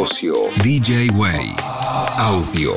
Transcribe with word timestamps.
Bocio, 0.00 0.50
DJ 0.62 1.10
Way, 1.10 1.59
audio. 2.20 2.74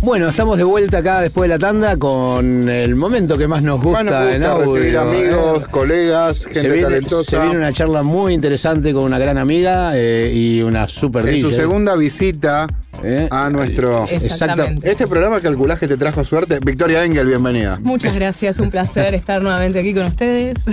Bueno, 0.00 0.28
estamos 0.28 0.56
de 0.56 0.62
vuelta 0.62 0.98
acá 0.98 1.22
después 1.22 1.50
de 1.50 1.56
la 1.56 1.58
tanda 1.58 1.96
con 1.96 2.68
el 2.68 2.94
momento 2.94 3.36
que 3.36 3.48
más 3.48 3.64
nos 3.64 3.80
gusta, 3.80 4.04
Más 4.04 4.12
nos 4.12 4.22
gusta 4.22 4.36
en 4.36 4.44
audio, 4.44 4.74
recibir 4.74 4.98
amigos, 4.98 5.62
¿eh? 5.62 5.66
colegas, 5.72 6.44
gente 6.44 6.60
se 6.60 6.68
viene, 6.68 6.82
talentosa. 6.82 7.30
se 7.30 7.40
viene 7.40 7.56
una 7.56 7.72
charla 7.72 8.04
muy 8.04 8.32
interesante 8.32 8.92
con 8.92 9.02
una 9.02 9.18
gran 9.18 9.38
amiga 9.38 9.98
eh, 9.98 10.30
y 10.32 10.62
una 10.62 10.86
super 10.86 11.28
en 11.28 11.40
su 11.40 11.50
segunda 11.50 11.96
visita 11.96 12.68
¿eh? 13.04 13.28
a 13.30 13.50
nuestro. 13.50 14.06
Exactamente. 14.10 14.90
Este 14.90 15.06
programa 15.06 15.40
calculás 15.40 15.78
que 15.78 15.88
te 15.88 15.96
trajo 15.96 16.24
suerte. 16.24 16.58
Victoria 16.64 17.04
Engel, 17.04 17.26
bienvenida. 17.26 17.78
Muchas 17.82 18.14
gracias, 18.14 18.58
un 18.58 18.70
placer 18.70 19.14
estar 19.14 19.42
nuevamente 19.42 19.78
aquí 19.80 19.94
con 19.94 20.04
ustedes. 20.04 20.56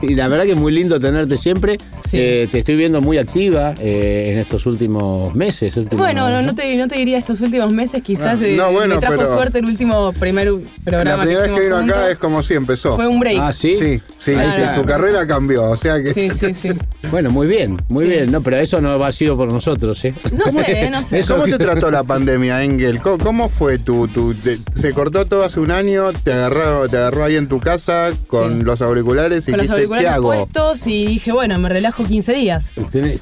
Sí, 0.00 0.14
la 0.14 0.28
verdad 0.28 0.44
que 0.44 0.52
es 0.52 0.56
muy 0.60 0.72
lindo 0.72 0.98
tenerte 1.00 1.36
siempre. 1.36 1.78
Sí. 2.04 2.18
Eh, 2.18 2.48
te 2.50 2.60
estoy 2.60 2.76
viendo 2.76 3.00
muy 3.00 3.18
activa 3.18 3.74
eh, 3.78 4.26
en 4.28 4.38
estos 4.38 4.66
últimos 4.66 5.34
meses. 5.34 5.76
últimos- 5.76 5.98
Bueno, 6.04 6.28
no, 6.30 6.42
no 6.42 6.54
te, 6.54 6.76
no 6.76 6.88
te 6.88 6.96
diría 6.96 7.18
estos 7.18 7.40
últimos 7.40 7.72
meses, 7.72 8.02
quizás 8.02 8.38
Ah, 8.40 8.44
eh, 8.46 8.54
no, 8.56 8.72
bueno, 8.72 8.94
me 8.96 9.00
trajo 9.00 9.16
pero- 9.18 9.34
suerte 9.34 9.58
el 9.58 9.66
último 9.66 10.12
primer 10.12 10.50
programa 10.84 11.16
La 11.18 11.22
primera 11.24 11.44
que 11.44 11.50
vez 11.50 11.58
que 11.58 11.64
vino 11.64 11.76
hicimos 11.80 11.96
acá 11.96 12.10
es 12.10 12.18
como 12.18 12.42
si 12.42 12.54
empezó. 12.54 12.96
Fue 12.96 13.06
un 13.06 13.20
break. 13.20 13.38
Ah, 13.40 13.52
sí. 13.52 13.76
Sí, 13.78 14.00
sí, 14.18 14.32
su 14.74 14.82
carrera 14.84 15.26
cambió. 15.26 15.64
O 15.70 15.76
sea 15.76 16.02
que. 16.02 16.12
sí, 16.14 16.30
sí, 16.30 16.54
sí. 16.54 16.70
Bueno, 17.10 17.30
muy 17.30 17.46
bien, 17.46 17.76
muy 17.88 18.04
Sí. 18.04 18.10
bien. 18.10 18.30
No, 18.32 18.40
pero 18.42 18.56
eso 18.56 18.80
no 18.80 19.02
ha 19.04 19.12
sido 19.12 19.36
por 19.36 19.52
nosotros, 19.52 20.04
¿eh? 20.04 20.14
No 20.32 20.44
sé, 20.50 20.90
no 20.90 21.02
sé. 21.02 21.18
Eso 21.18 21.39
¿Cómo 21.40 21.56
te 21.56 21.64
trató 21.64 21.90
la 21.90 22.04
pandemia, 22.04 22.62
Engel? 22.64 23.00
¿Cómo, 23.00 23.18
cómo 23.18 23.48
fue 23.48 23.78
tu, 23.78 24.08
tu 24.08 24.34
te- 24.34 24.58
se 24.74 24.92
cortó 24.92 25.24
todo 25.26 25.44
hace 25.44 25.60
un 25.60 25.70
año, 25.70 26.12
te 26.12 26.32
agarró, 26.32 26.88
te 26.88 26.96
agarró 26.96 27.24
ahí 27.24 27.36
en 27.36 27.48
tu 27.48 27.60
casa 27.60 28.10
con 28.28 28.58
Sí. 28.60 28.64
los 28.64 28.82
auriculares 28.82 29.48
y 29.48 29.50
Con 29.52 29.58
los 29.58 29.66
dijiste, 29.68 29.74
¿qué 29.88 29.94
auriculares 29.94 30.10
hago? 30.10 30.26
puestos 30.28 30.86
y 30.86 31.06
dije, 31.06 31.32
bueno, 31.32 31.58
me 31.58 31.68
relajo 31.68 32.02
15 32.04 32.32
días. 32.34 32.72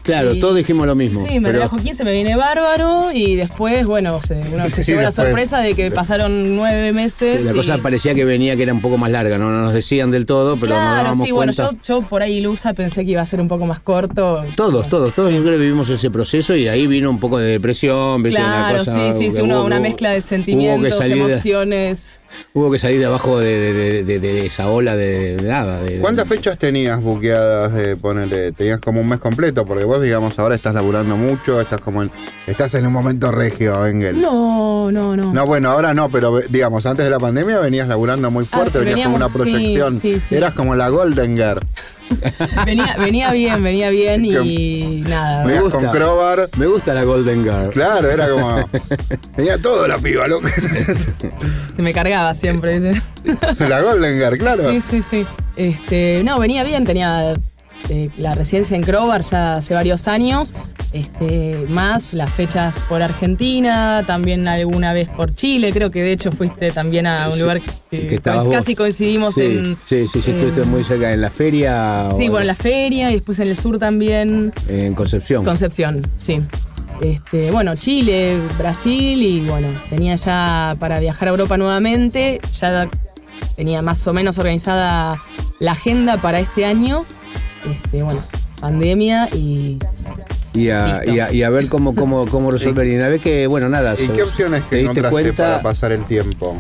Claro, 0.03 0.35
Y- 0.35 0.41
todos 0.41 0.57
dijimos 0.57 0.87
lo 0.87 0.95
mismo. 0.95 1.21
Sí, 1.27 1.35
me 1.35 1.49
pero- 1.49 1.53
relajo 1.55 1.77
15, 1.77 2.05
me 2.05 2.13
viene 2.13 2.37
bárbaro 2.37 3.11
y 3.13 3.37
después, 3.37 3.85
bueno, 3.87 4.21
se, 4.23 4.35
uno 4.53 4.69
se 4.69 4.83
Sí, 4.83 4.93
llevó 4.93 5.03
la 5.03 5.13
sorpresa 5.13 5.61
de 5.61 5.75
que 5.75 5.91
pasaron 5.91 6.57
nueve 6.57 6.93
meses. 6.93 7.45
La 7.45 7.53
y- 7.53 7.55
cosa 7.55 7.79
parecía 7.79 8.15
que 8.15 8.25
venía 8.25 8.57
que 8.57 8.63
era 8.65 8.73
un 8.73 8.81
poco 8.81 8.99
más 8.99 9.11
larga, 9.11 9.39
no, 9.39 9.51
no 9.51 9.63
nos 9.63 9.75
decían 9.75 10.11
del 10.11 10.27
todo, 10.27 10.55
pero 10.59 10.73
nos 10.73 10.81
Claro, 10.81 10.97
dábamos 11.05 11.27
sí, 11.27 11.33
bueno, 11.33 11.53
cuenta. 11.55 11.77
yo, 11.87 12.01
yo 12.01 12.09
por 12.09 12.23
ahí 12.23 12.39
ilusa 12.39 12.75
pensé 12.75 13.05
que 13.05 13.13
iba 13.13 13.23
a 13.23 13.27
ser 13.27 13.41
un 13.41 13.49
poco 13.49 13.67
más 13.67 13.81
corto. 13.81 14.45
Todos, 14.57 14.89
todos, 14.89 15.15
todos 15.15 15.33
yo 15.33 15.41
creo 15.43 15.53
que 15.55 15.59
vivimos 15.61 15.89
ese 15.91 16.11
proceso 16.11 16.55
y 16.57 16.69
ahí 16.69 16.87
vino 16.87 17.11
un 17.11 17.19
poco 17.21 17.39
de 17.39 17.49
depresión, 17.51 18.08
¿viste? 18.17 18.41
Una 18.41 18.49
Claro, 18.49 18.79
cosa 18.79 18.95
sí, 19.13 19.19
sí, 19.19 19.31
sí, 19.31 19.41
una, 19.43 19.61
hubo- 19.61 19.81
mezcla 19.81 20.11
de 20.11 20.21
sentimientos, 20.21 21.01
emociones. 21.05 22.21
Hubo 22.55 22.71
que 22.71 22.79
salir 22.79 22.99
de 22.99 23.07
abajo 23.07 23.39
de, 23.39 23.61
de- 23.61 23.73
de- 23.73 24.03
de- 24.05 24.19
de 24.19 24.47
esa 24.47 24.69
ola 24.69 24.97
de, 24.97 25.37
de 25.37 25.49
nada. 25.49 25.83
de- 25.83 25.99
¿Cuántas 25.99 26.27
fechas 26.29 26.59
tenías 26.59 27.03
buqueadas 27.03 27.73
de 27.73 27.97
ponerle? 27.97 28.53
Tenías 28.53 28.81
como 28.81 29.01
un 29.01 29.09
mes 29.09 29.19
completo, 29.19 29.65
porque 29.67 29.85
vos, 29.85 30.01
digamos, 30.03 30.39
ahora 30.39 30.55
estás 30.55 30.75
laburando 30.75 31.17
mucho, 31.17 31.61
estás 31.61 31.81
como 31.81 32.03
en, 32.03 32.11
estás 32.47 32.75
en 32.75 32.87
un 32.87 32.93
momento 32.93 33.31
regio, 33.33 33.87
Engel. 33.87 34.21
No, 34.21 34.91
no, 34.91 35.17
no. 35.17 35.33
No, 35.33 35.47
bueno, 35.47 35.71
ahora 35.71 35.95
no, 35.95 36.11
pero 36.11 36.41
digamos, 36.49 36.85
antes 36.87 37.05
de 37.05 37.11
la 37.11 37.19
pandemia 37.19 37.59
venías 37.59 37.89
laburando 37.89 38.31
muy 38.31 38.45
fuerte, 38.45 38.79
Ah, 38.79 38.85
venías 38.85 39.07
con 39.09 39.15
una 39.17 39.31
sí, 39.31 39.39
proyección. 39.39 39.93
sí, 39.99 40.21
sí. 40.21 40.35
Eras 40.35 40.53
como 40.55 40.75
la 40.75 40.89
Golden 40.89 41.37
Girl. 41.37 41.61
Venía, 42.65 42.97
venía 42.99 43.31
bien, 43.33 43.63
venía 43.63 43.91
bien 43.91 44.25
y 44.25 45.03
nada. 45.07 45.45
Me 45.45 45.61
gusta. 45.61 45.79
con 45.79 45.91
Crowbar. 45.91 46.49
Me 46.57 46.67
gusta 46.67 46.95
la 46.95 47.05
Golden 47.05 47.45
Girl. 47.45 47.69
Claro, 47.71 48.11
era 48.11 48.29
como. 48.31 48.67
Tenía 49.37 49.59
todo 49.61 49.87
la 49.87 49.99
piba, 49.99 50.27
loco. 50.27 50.49
Me 51.77 51.93
cargaba 51.93 52.18
siempre. 52.35 52.81
¿viste? 52.81 53.69
la 53.69 53.81
Golden 53.81 54.17
Girl, 54.17 54.39
claro. 54.39 54.71
Sí, 54.71 54.81
sí, 54.81 55.03
sí. 55.03 55.27
Este, 55.57 56.23
no, 56.25 56.39
venía 56.39 56.63
bien, 56.65 56.85
tenía 56.85 57.35
eh, 57.91 58.11
la 58.17 58.33
residencia 58.35 58.77
en 58.77 58.83
Crobar 58.83 59.23
ya 59.23 59.55
hace 59.55 59.75
varios 59.75 60.07
años, 60.09 60.55
este, 60.93 61.65
más 61.69 62.15
las 62.15 62.31
fechas 62.31 62.77
por 62.89 63.03
Argentina, 63.03 64.05
también 64.07 64.47
alguna 64.49 64.93
vez 64.93 65.09
por 65.09 65.35
Chile, 65.35 65.71
creo 65.73 65.91
que 65.91 66.03
de 66.03 66.13
hecho 66.13 66.31
fuiste 66.31 66.71
también 66.71 67.07
a 67.07 67.27
un 67.29 67.35
Sí, 67.35 67.41
lugar 67.41 67.61
que, 67.91 68.07
que 68.07 68.21
pues, 68.21 68.49
casi 68.49 68.75
coincidimos 68.75 69.35
Sí, 69.35 69.43
en... 69.43 69.65
sí, 69.87 70.07
sí, 70.09 70.23
sí, 70.23 70.31
estuviste 70.31 70.65
muy 70.65 70.85
cerca 70.85 71.13
en 71.13 71.21
la 71.21 71.31
feria. 71.31 72.01
Sí, 72.17 72.29
o- 72.29 72.31
bueno, 72.33 72.41
en 72.43 72.47
la 72.49 72.55
feria 72.55 73.11
y 73.11 73.15
después 73.15 73.39
en 73.41 73.49
el 73.49 73.57
sur 73.57 73.79
también, 73.79 74.53
En 74.69 74.95
Concepción. 74.95 75.45
Concepción, 75.45 76.03
sí. 76.19 76.41
Este, 77.01 77.51
bueno, 77.51 77.77
Chile, 77.77 78.41
Brasil 78.59 79.23
y 79.23 79.41
bueno, 79.41 79.69
tenía 79.89 80.17
ya 80.17 80.77
para 80.79 80.99
viajar 80.99 81.29
a 81.29 81.31
Europa 81.31 81.57
nuevamente, 81.57 82.41
ya 82.59 82.89
tenía 83.57 83.83
más 83.83 84.07
o 84.07 84.13
menos 84.13 84.39
organizada 84.39 85.23
la 85.61 85.73
agenda 85.73 86.21
para 86.21 86.41
este 86.41 86.65
año. 86.65 87.05
Este, 87.71 88.03
bueno, 88.03 88.23
pandemia 88.61 89.29
y 89.33 89.79
y, 90.53 90.71
a, 90.71 91.03
y, 91.07 91.21
a, 91.21 91.33
y 91.33 91.43
a 91.43 91.51
ver 91.51 91.69
cómo, 91.69 91.95
cómo, 91.95 92.27
cómo 92.27 92.51
resolver. 92.51 92.87
Y 92.87 92.97
una 92.97 93.09
vez 93.09 93.21
que, 93.21 93.47
bueno, 93.47 93.69
nada. 93.69 93.95
¿Y 93.99 94.09
qué 94.09 94.23
opciones 94.23 94.65
te 94.65 94.71
que 94.71 94.77
diste 94.77 95.01
encontraste 95.01 95.11
cuenta? 95.11 95.45
para 95.45 95.63
pasar 95.63 95.93
el 95.93 96.05
tiempo? 96.05 96.57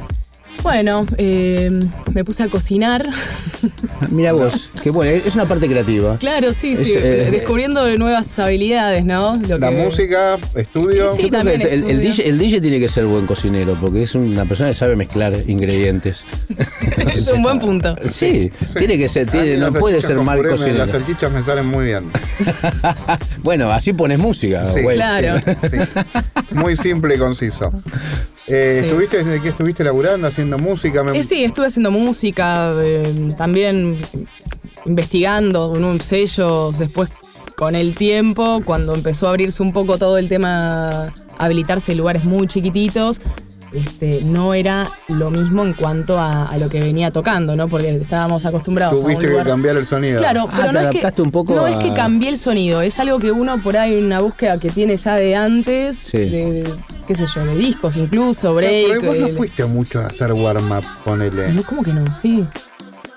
Bueno, 0.62 1.06
eh, 1.16 1.70
me 2.12 2.24
puse 2.24 2.42
a 2.42 2.48
cocinar. 2.48 3.06
Mira 4.10 4.32
vos, 4.32 4.70
que 4.82 4.90
bueno, 4.90 5.10
es 5.12 5.34
una 5.34 5.46
parte 5.46 5.66
creativa. 5.68 6.16
claro, 6.18 6.52
sí, 6.52 6.76
sí, 6.76 6.92
eh, 6.94 7.28
descubriendo 7.30 7.84
nuevas 7.96 8.38
habilidades, 8.38 9.04
¿no? 9.04 9.36
Lo 9.48 9.58
La 9.58 9.70
que- 9.70 9.76
música, 9.76 10.36
estudio. 10.54 11.14
Sí, 11.14 11.22
Yo 11.22 11.28
creo 11.28 11.42
que 11.44 11.58
también 11.58 11.62
el. 11.62 12.00
DJ, 12.00 12.28
el 12.28 12.38
DJ 12.38 12.60
tiene 12.60 12.78
que 12.80 12.88
ser 12.88 13.06
buen 13.06 13.26
cocinero 13.26 13.76
porque 13.80 14.02
es 14.02 14.14
una 14.14 14.44
persona 14.44 14.68
que 14.70 14.74
sabe 14.74 14.96
mezclar 14.96 15.32
ingredientes. 15.46 16.24
es 17.14 17.28
un 17.28 17.42
buen 17.42 17.58
punto. 17.58 17.96
Sí, 18.08 18.50
tiene 18.76 18.98
que 18.98 19.08
ser, 19.08 19.30
tiene- 19.30 19.56
no 19.56 19.72
puede 19.72 20.00
ser 20.02 20.16
mal 20.18 20.36
puré 20.38 20.50
cocinero. 20.50 20.78
Las 20.78 20.90
salchichas 20.90 21.32
me 21.32 21.42
salen 21.42 21.66
muy 21.66 21.84
bien. 21.86 22.10
bueno, 23.42 23.70
así 23.70 23.92
pones 23.92 24.18
música. 24.18 24.70
Sí. 24.72 24.80
Claro. 24.92 25.40
Sí. 25.70 25.78
Muy 26.52 26.76
simple 26.76 27.14
y 27.14 27.18
conciso. 27.18 27.72
Eh, 28.48 28.78
Sí. 28.80 28.86
¿Estuviste 28.86 29.24
desde 29.24 29.42
que 29.42 29.48
estuviste 29.50 29.84
laburando, 29.84 30.26
haciendo 30.26 30.58
música? 30.58 31.04
Me- 31.04 31.18
Eh, 31.18 31.22
sí, 31.22 31.44
estuve 31.44 31.66
haciendo 31.66 31.90
música, 31.90 32.72
eh, 32.82 33.02
también 33.36 33.98
investigando 34.86 35.70
con 35.70 35.84
un 35.84 36.00
sello, 36.00 36.70
después 36.72 37.10
con 37.56 37.74
el 37.74 37.94
tiempo, 37.94 38.62
cuando 38.64 38.94
empezó 38.94 39.26
a 39.26 39.30
abrirse 39.30 39.62
un 39.62 39.72
poco 39.72 39.98
todo 39.98 40.16
el 40.16 40.28
tema, 40.28 41.12
habilitarse 41.38 41.94
lugares 41.94 42.24
muy 42.24 42.46
chiquititos, 42.46 43.20
este, 43.72 44.22
no 44.24 44.54
era 44.54 44.86
lo 45.08 45.30
mismo 45.30 45.64
en 45.64 45.72
cuanto 45.74 46.18
a, 46.18 46.46
a 46.46 46.58
lo 46.58 46.68
que 46.68 46.80
venía 46.80 47.10
tocando, 47.10 47.54
¿no? 47.56 47.68
Porque 47.68 47.90
estábamos 47.90 48.44
acostumbrados 48.46 49.00
a 49.00 49.02
Tuviste 49.02 49.26
que 49.28 49.42
cambiar 49.44 49.76
el 49.76 49.86
sonido. 49.86 50.18
Claro, 50.20 50.46
Ah, 50.50 50.54
pero 50.56 50.66
te 50.68 50.72
no, 50.72 50.78
es 50.80 50.86
adaptaste 50.86 51.16
que, 51.16 51.22
un 51.22 51.30
poco 51.30 51.54
no 51.54 51.64
a- 51.64 51.70
es 51.70 51.76
que 51.76 51.92
cambié 51.92 52.28
el 52.30 52.38
sonido, 52.38 52.80
es 52.82 52.98
algo 52.98 53.18
que 53.18 53.30
uno 53.32 53.60
por 53.62 53.76
ahí, 53.76 53.96
una 54.02 54.20
búsqueda 54.20 54.58
que 54.58 54.70
tiene 54.70 54.96
ya 54.96 55.16
de 55.16 55.36
antes, 55.36 55.96
Sí. 55.98 56.18
de, 56.18 56.64
qué 57.06 57.14
sé 57.14 57.26
yo, 57.26 57.44
de 57.44 57.54
discos 57.56 57.96
incluso, 57.96 58.54
Pero 58.54 58.98
break. 58.98 59.04
vos 59.06 59.18
no 59.18 59.28
fuiste 59.36 59.64
mucho 59.66 60.00
a 60.00 60.06
hacer 60.06 60.32
warm-up, 60.32 60.84
ponele. 61.04 61.52
no, 61.52 61.62
¿Cómo 61.62 61.82
que 61.82 61.92
no? 61.92 62.04
Sí. 62.14 62.44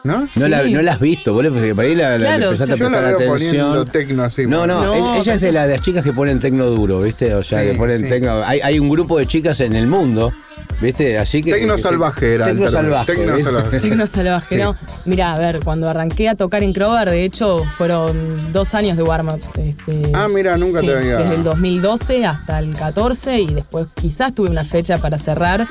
¿No? 0.04 0.28
No, 0.36 0.48
la, 0.48 0.64
no 0.64 0.82
la 0.82 0.94
has 0.94 1.00
visto, 1.00 1.32
boludo, 1.34 1.54
porque 1.54 1.76
por 1.76 1.86
ahí 1.86 1.96
la, 1.96 2.12
la 2.12 2.18
Claro, 2.18 2.46
empezaste 2.46 2.76
Yo 2.78 2.88
a 2.88 2.90
la 2.90 2.98
prestar 3.02 3.20
veo 3.20 3.30
poniendo 3.34 3.72
atención. 3.82 3.92
tecno 3.92 4.24
así. 4.24 4.48
No, 4.48 4.66
no, 4.66 4.84
No, 4.84 5.16
ella 5.22 5.36
es 5.36 5.42
de, 5.42 5.50
pensé- 5.50 5.52
la- 5.54 5.68
de 5.68 5.74
las 5.76 5.82
chicas 5.84 6.04
que 6.04 6.12
ponen 6.12 6.40
tecno 6.40 6.66
duro, 6.66 7.00
¿viste? 7.02 7.36
O 7.36 7.44
sea, 7.44 7.62
Sí, 7.62 7.68
que 7.68 7.74
ponen 7.76 8.00
sí. 8.02 8.10
tecno. 8.10 8.44
Hay, 8.44 8.60
hay 8.62 8.80
un 8.80 8.90
grupo 8.90 9.20
de 9.20 9.28
chicas 9.28 9.60
en 9.60 9.76
el 9.76 9.86
mundo, 9.86 10.34
¿viste? 10.82 11.20
Así 11.20 11.44
que. 11.44 11.52
Tecno 11.54 11.76
que- 11.76 11.82
salvaje 11.84 12.34
era 12.34 12.50
el 12.50 12.58
Tecno 12.58 12.72
término. 12.72 12.82
salvaje. 12.96 13.14
Tecno 13.14 13.36
¿viste? 13.36 13.52
salvaje. 13.52 13.80
Tecno 13.80 14.08
salvaje, 14.08 14.56
Sí. 14.56 14.62
¿no? 14.62 14.76
Mirá, 15.06 15.34
a 15.34 15.40
ver, 15.40 15.60
cuando 15.64 15.88
arranqué 15.88 16.30
a 16.30 16.36
tocar 16.36 16.64
en 16.64 16.74
Crobar, 16.74 17.12
de 17.12 17.24
hecho, 17.24 17.64
fueron 17.66 18.52
dos 18.52 18.74
años 18.74 18.98
de 18.98 19.04
warm-ups. 19.04 19.52
este, 19.60 20.02
Ah, 20.16 20.28
mira, 20.34 20.58
nunca 20.58 20.80
sí, 20.80 20.88
te 20.88 20.96
había. 20.98 21.18
Desde 21.18 21.36
el 21.36 21.44
2012 21.44 22.26
hasta 22.26 22.58
el 22.58 22.74
14 22.74 23.40
y 23.40 23.54
después 23.54 23.90
quizás 23.94 24.34
tuve 24.34 24.50
una 24.50 24.64
fecha 24.64 24.98
para 24.98 25.20
cerrar, 25.20 25.68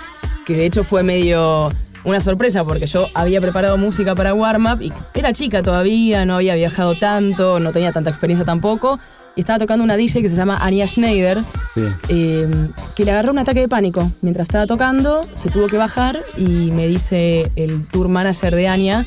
que 0.47 0.55
de 0.57 0.67
hecho 0.67 0.85
fue 0.85 1.03
medio 1.03 1.71
una 2.05 2.21
sorpresa 2.21 2.65
porque 2.65 2.87
yo 2.87 3.07
había 3.15 3.41
preparado 3.41 3.77
música 3.77 4.15
para 4.15 4.35
warm-up 4.35 4.81
y 4.83 4.93
era 5.15 5.33
chica 5.33 5.63
todavía, 5.63 6.25
no 6.25 6.37
había 6.37 6.55
viajado 6.55 6.95
tanto, 6.95 7.61
no 7.61 7.73
tenía 7.73 7.93
tanta 7.93 8.11
experiencia 8.11 8.45
tampoco. 8.45 8.99
Y 9.37 9.41
estaba 9.41 9.61
tocando 9.61 9.85
una 9.85 9.97
DJ 9.97 10.23
que 10.23 10.29
se 10.29 10.35
llama 10.35 10.59
Anya 10.61 10.87
Schneider, 10.89 11.45
Sí. 11.75 11.83
eh, 12.09 12.49
que 12.97 13.05
le 13.05 13.13
agarró 13.13 13.31
un 13.31 13.39
ataque 13.39 13.61
de 13.61 13.69
pánico. 13.69 14.11
Mientras 14.23 14.49
estaba 14.49 14.67
tocando, 14.67 15.23
se 15.37 15.51
tuvo 15.51 15.69
que 15.69 15.77
bajar 15.77 16.21
y 16.37 16.43
me 16.73 16.89
dice 16.89 17.51
el 17.55 17.87
tour 17.87 18.09
manager 18.09 18.55
de 18.55 18.67
Anya, 18.67 19.07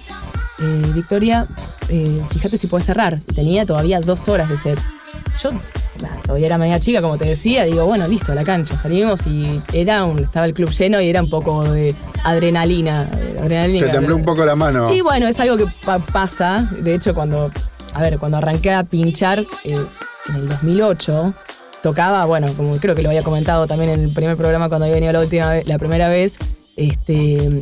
eh, 0.59 0.81
Victoria, 0.95 1.45
eh, 1.89 2.21
fíjate 2.29 2.57
si 2.57 2.67
puedes 2.67 2.85
cerrar. 2.85 3.19
Tenía 3.35 3.65
todavía 3.65 3.99
dos 3.99 4.29
horas 4.29 4.47
de 4.49 4.57
set. 4.57 4.79
Yo 5.41 5.51
nada, 6.01 6.21
todavía 6.23 6.45
era 6.47 6.57
media 6.57 6.79
chica, 6.79 7.01
como 7.01 7.17
te 7.17 7.25
decía, 7.25 7.63
digo, 7.65 7.85
bueno, 7.85 8.07
listo, 8.07 8.31
a 8.31 8.35
la 8.35 8.43
cancha, 8.43 8.75
salimos 8.77 9.25
y 9.27 9.61
era 9.73 10.03
un, 10.05 10.19
estaba 10.19 10.45
el 10.45 10.53
club 10.53 10.69
lleno 10.71 10.99
y 11.01 11.07
era 11.09 11.21
un 11.21 11.29
poco 11.29 11.63
de 11.63 11.93
adrenalina. 12.23 13.09
adrenalina 13.41 13.87
Te 13.87 13.91
tembló 13.93 14.15
un 14.15 14.23
poco 14.23 14.43
la 14.45 14.55
mano. 14.55 14.91
y 14.93 15.01
bueno, 15.01 15.27
es 15.27 15.39
algo 15.39 15.57
que 15.57 15.65
pa- 15.85 15.99
pasa. 15.99 16.69
De 16.81 16.95
hecho, 16.95 17.13
cuando, 17.13 17.51
a 17.93 18.01
ver, 18.01 18.17
cuando 18.19 18.37
arranqué 18.37 18.71
a 18.71 18.83
pinchar 18.83 19.39
eh, 19.63 19.77
en 20.29 20.35
el 20.35 20.49
2008, 20.49 21.33
tocaba, 21.81 22.25
bueno, 22.25 22.47
como 22.55 22.77
creo 22.77 22.95
que 22.95 23.01
lo 23.03 23.09
había 23.09 23.23
comentado 23.23 23.67
también 23.67 23.91
en 23.91 23.99
el 24.05 24.13
primer 24.13 24.37
programa 24.37 24.69
cuando 24.69 24.85
había 24.85 24.95
venido 24.95 25.13
la 25.13 25.19
última 25.21 25.49
vez, 25.53 25.67
la 25.67 25.77
primera 25.77 26.07
vez, 26.09 26.37
este, 26.77 27.61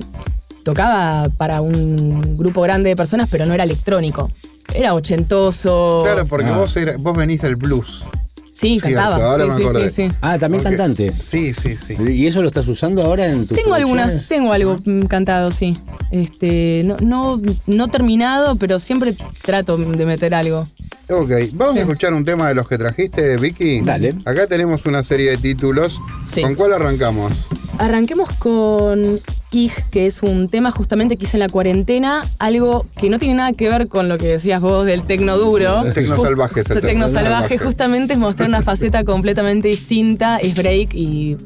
tocaba 0.64 1.28
para 1.38 1.62
un 1.62 2.38
grupo 2.38 2.62
grande 2.62 2.90
de 2.90 2.96
personas, 2.96 3.28
pero 3.30 3.46
no 3.46 3.54
era 3.54 3.64
electrónico. 3.64 4.30
Era 4.74 4.94
ochentoso. 4.94 6.02
Claro, 6.04 6.26
porque 6.28 6.48
Ah. 6.50 6.58
vos, 6.58 6.78
era- 6.78 6.96
vos 6.98 7.18
venís 7.18 7.42
del 7.42 7.56
blues. 7.56 8.04
Sí, 8.54 8.80
Cierto, 8.80 9.00
cantaba. 9.00 9.26
ahora 9.32 9.44
sí, 9.46 9.50
me 9.50 9.56
sí, 9.56 9.64
acordé. 9.64 9.90
sí, 9.90 10.10
sí. 10.10 10.16
Ah, 10.22 10.38
también 10.38 10.64
cantante. 10.64 11.14
Sí, 11.24 11.54
sí, 11.54 11.78
sí. 11.78 11.96
¿Y 12.10 12.28
eso 12.28 12.42
lo 12.42 12.50
estás 12.50 12.68
usando 12.68 13.02
ahora 13.02 13.28
en 13.28 13.48
tu 13.48 13.56
Tengo 13.56 13.74
algunas, 13.74 14.26
tengo 14.26 14.52
algo 14.52 14.78
mm, 14.86 15.04
cantado, 15.04 15.52
sí. 15.52 15.78
Este, 16.12 16.84
no, 16.86 16.98
no, 17.02 17.42
no 17.68 17.88
terminado, 17.88 18.56
pero 18.58 18.80
siempre 18.80 19.16
trato 19.42 19.78
de 19.78 20.06
meter 20.06 20.34
algo. 20.34 20.68
Ok, 21.10 21.32
vamos 21.54 21.74
Sí. 21.74 21.80
a 21.80 21.82
escuchar 21.84 22.14
un 22.14 22.24
tema 22.26 22.48
de 22.50 22.56
los 22.56 22.68
que 22.68 22.78
trajiste, 22.78 23.38
Vicky. 23.38 23.82
Dale. 23.82 24.16
Acá 24.26 24.48
tenemos 24.48 24.86
una 24.86 25.02
serie 25.04 25.32
de 25.32 25.38
títulos. 25.38 26.00
Sí. 26.26 26.42
¿Con 26.42 26.56
cuál 26.56 26.74
arrancamos? 26.74 27.34
Arranquemos 27.82 28.30
con 28.34 29.20
Ig, 29.52 29.72
que 29.90 30.06
es 30.06 30.22
un 30.22 30.50
tema 30.50 30.70
justamente 30.70 31.18
que 31.18 31.24
hice 31.24 31.38
en 31.38 31.40
la 31.42 31.50
cuarentena, 31.50 32.22
algo 32.38 32.86
que 32.96 33.10
no 33.10 33.18
tiene 33.18 33.34
nada 33.34 33.54
que 33.54 33.68
ver 33.70 33.88
con 33.88 34.08
lo 34.08 34.20
que 34.20 34.28
decías 34.28 34.62
vos 34.62 34.86
del 34.86 35.02
tecno 35.04 35.36
duro. 35.38 35.84
Tecno 35.92 36.16
Ju- 36.16 36.22
salvaje, 36.24 36.60
el 36.60 36.66
Tecno 36.68 36.82
tecno 36.82 37.10
salvaje, 37.10 37.58
justamente 37.58 38.14
es 38.14 38.20
mostrar 38.20 38.48
una 38.50 38.62
faceta 38.62 39.04
completamente 39.06 39.68
distinta, 39.70 40.38
es 40.38 40.54
break 40.56 40.94
y 40.94 41.38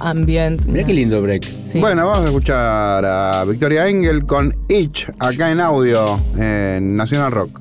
ambient. 0.00 0.64
Mira 0.66 0.84
qué 0.84 0.92
lindo 0.92 1.22
break. 1.22 1.46
Sí. 1.62 1.78
Bueno, 1.78 2.04
vamos 2.06 2.22
a 2.24 2.26
escuchar 2.26 3.04
a 3.04 3.44
Victoria 3.44 3.86
Engel 3.86 4.26
con 4.26 4.52
Itch, 4.68 5.08
acá 5.20 5.52
en 5.52 5.60
audio, 5.60 6.18
en 6.36 6.96
Nacional 6.96 7.30
Rock. 7.30 7.59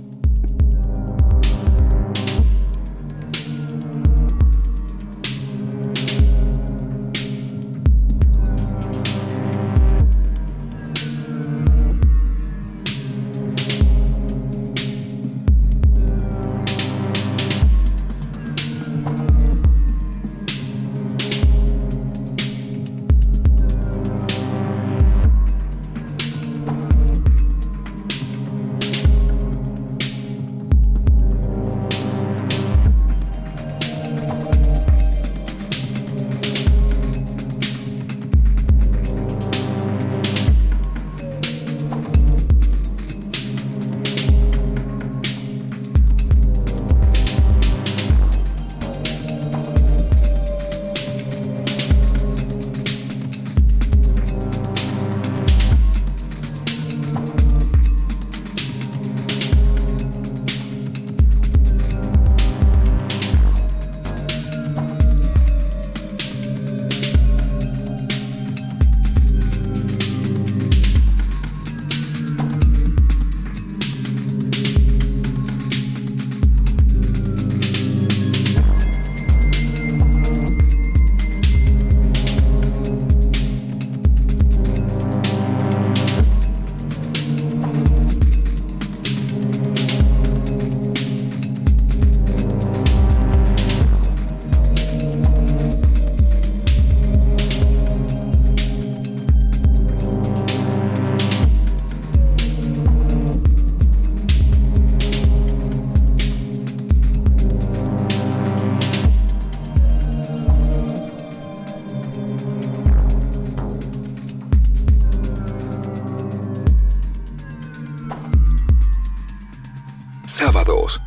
Sábados 120.40 120.99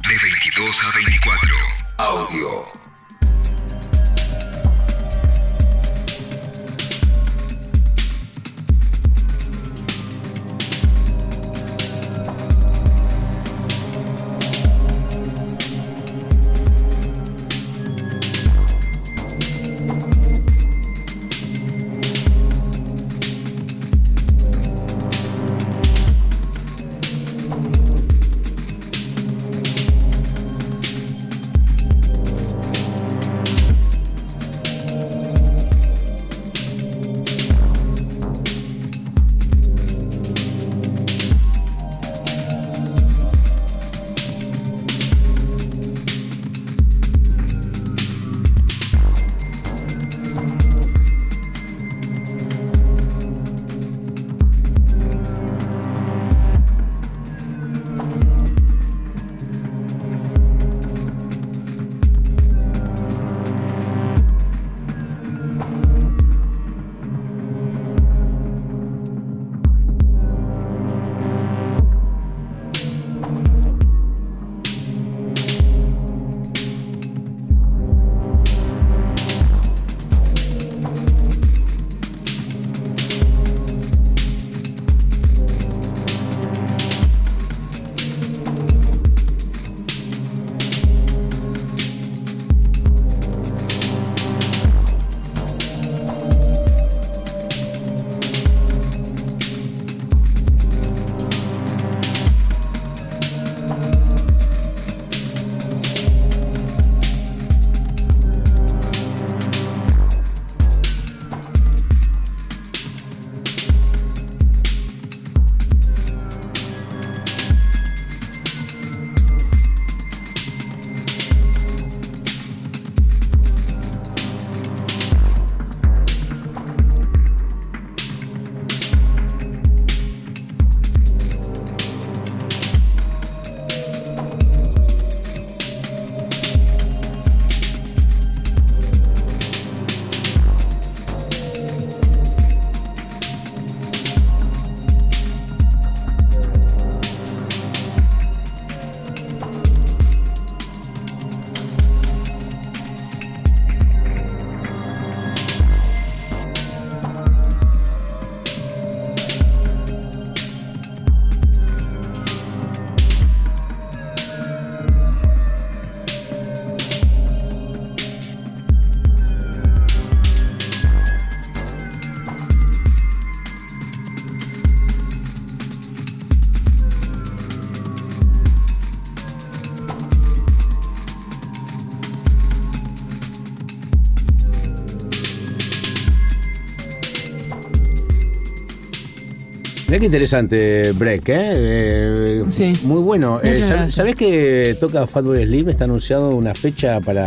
Mira 189.92 190.00
qué 190.00 190.06
interesante 190.06 190.92
break, 190.92 191.28
¿eh? 191.28 191.34
Eh, 191.36 192.42
Sí. 192.48 192.72
Muy 192.84 193.02
bueno. 193.02 193.40
Eh, 193.44 193.50
Muchas 193.50 193.66
¿sab- 193.68 193.72
gracias. 193.72 193.94
¿Sabés 193.94 194.14
que 194.14 194.74
toca 194.80 195.06
Fatboy 195.06 195.44
Slim? 195.44 195.68
Está 195.68 195.84
anunciado 195.84 196.30
una 196.30 196.54
fecha 196.54 196.98
para, 197.02 197.26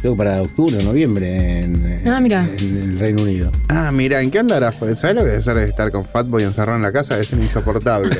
creo 0.00 0.12
que 0.12 0.18
para 0.18 0.40
octubre 0.42 0.76
o 0.78 0.82
noviembre 0.84 1.62
en, 1.62 2.02
Ah, 2.06 2.20
mira. 2.20 2.46
en 2.60 2.82
el 2.82 3.00
Reino 3.00 3.22
Unido. 3.24 3.50
Ah, 3.68 3.90
mira, 3.92 4.20
¿en 4.22 4.30
qué 4.30 4.38
andará? 4.38 4.70
¿Sabes 4.70 5.16
lo 5.16 5.24
que 5.24 5.34
es 5.38 5.46
estar 5.48 5.90
con 5.90 6.04
Fatboy 6.04 6.44
encerrado 6.44 6.76
en 6.76 6.84
la 6.84 6.92
casa? 6.92 7.18
Es 7.18 7.32
insoportable. 7.32 8.16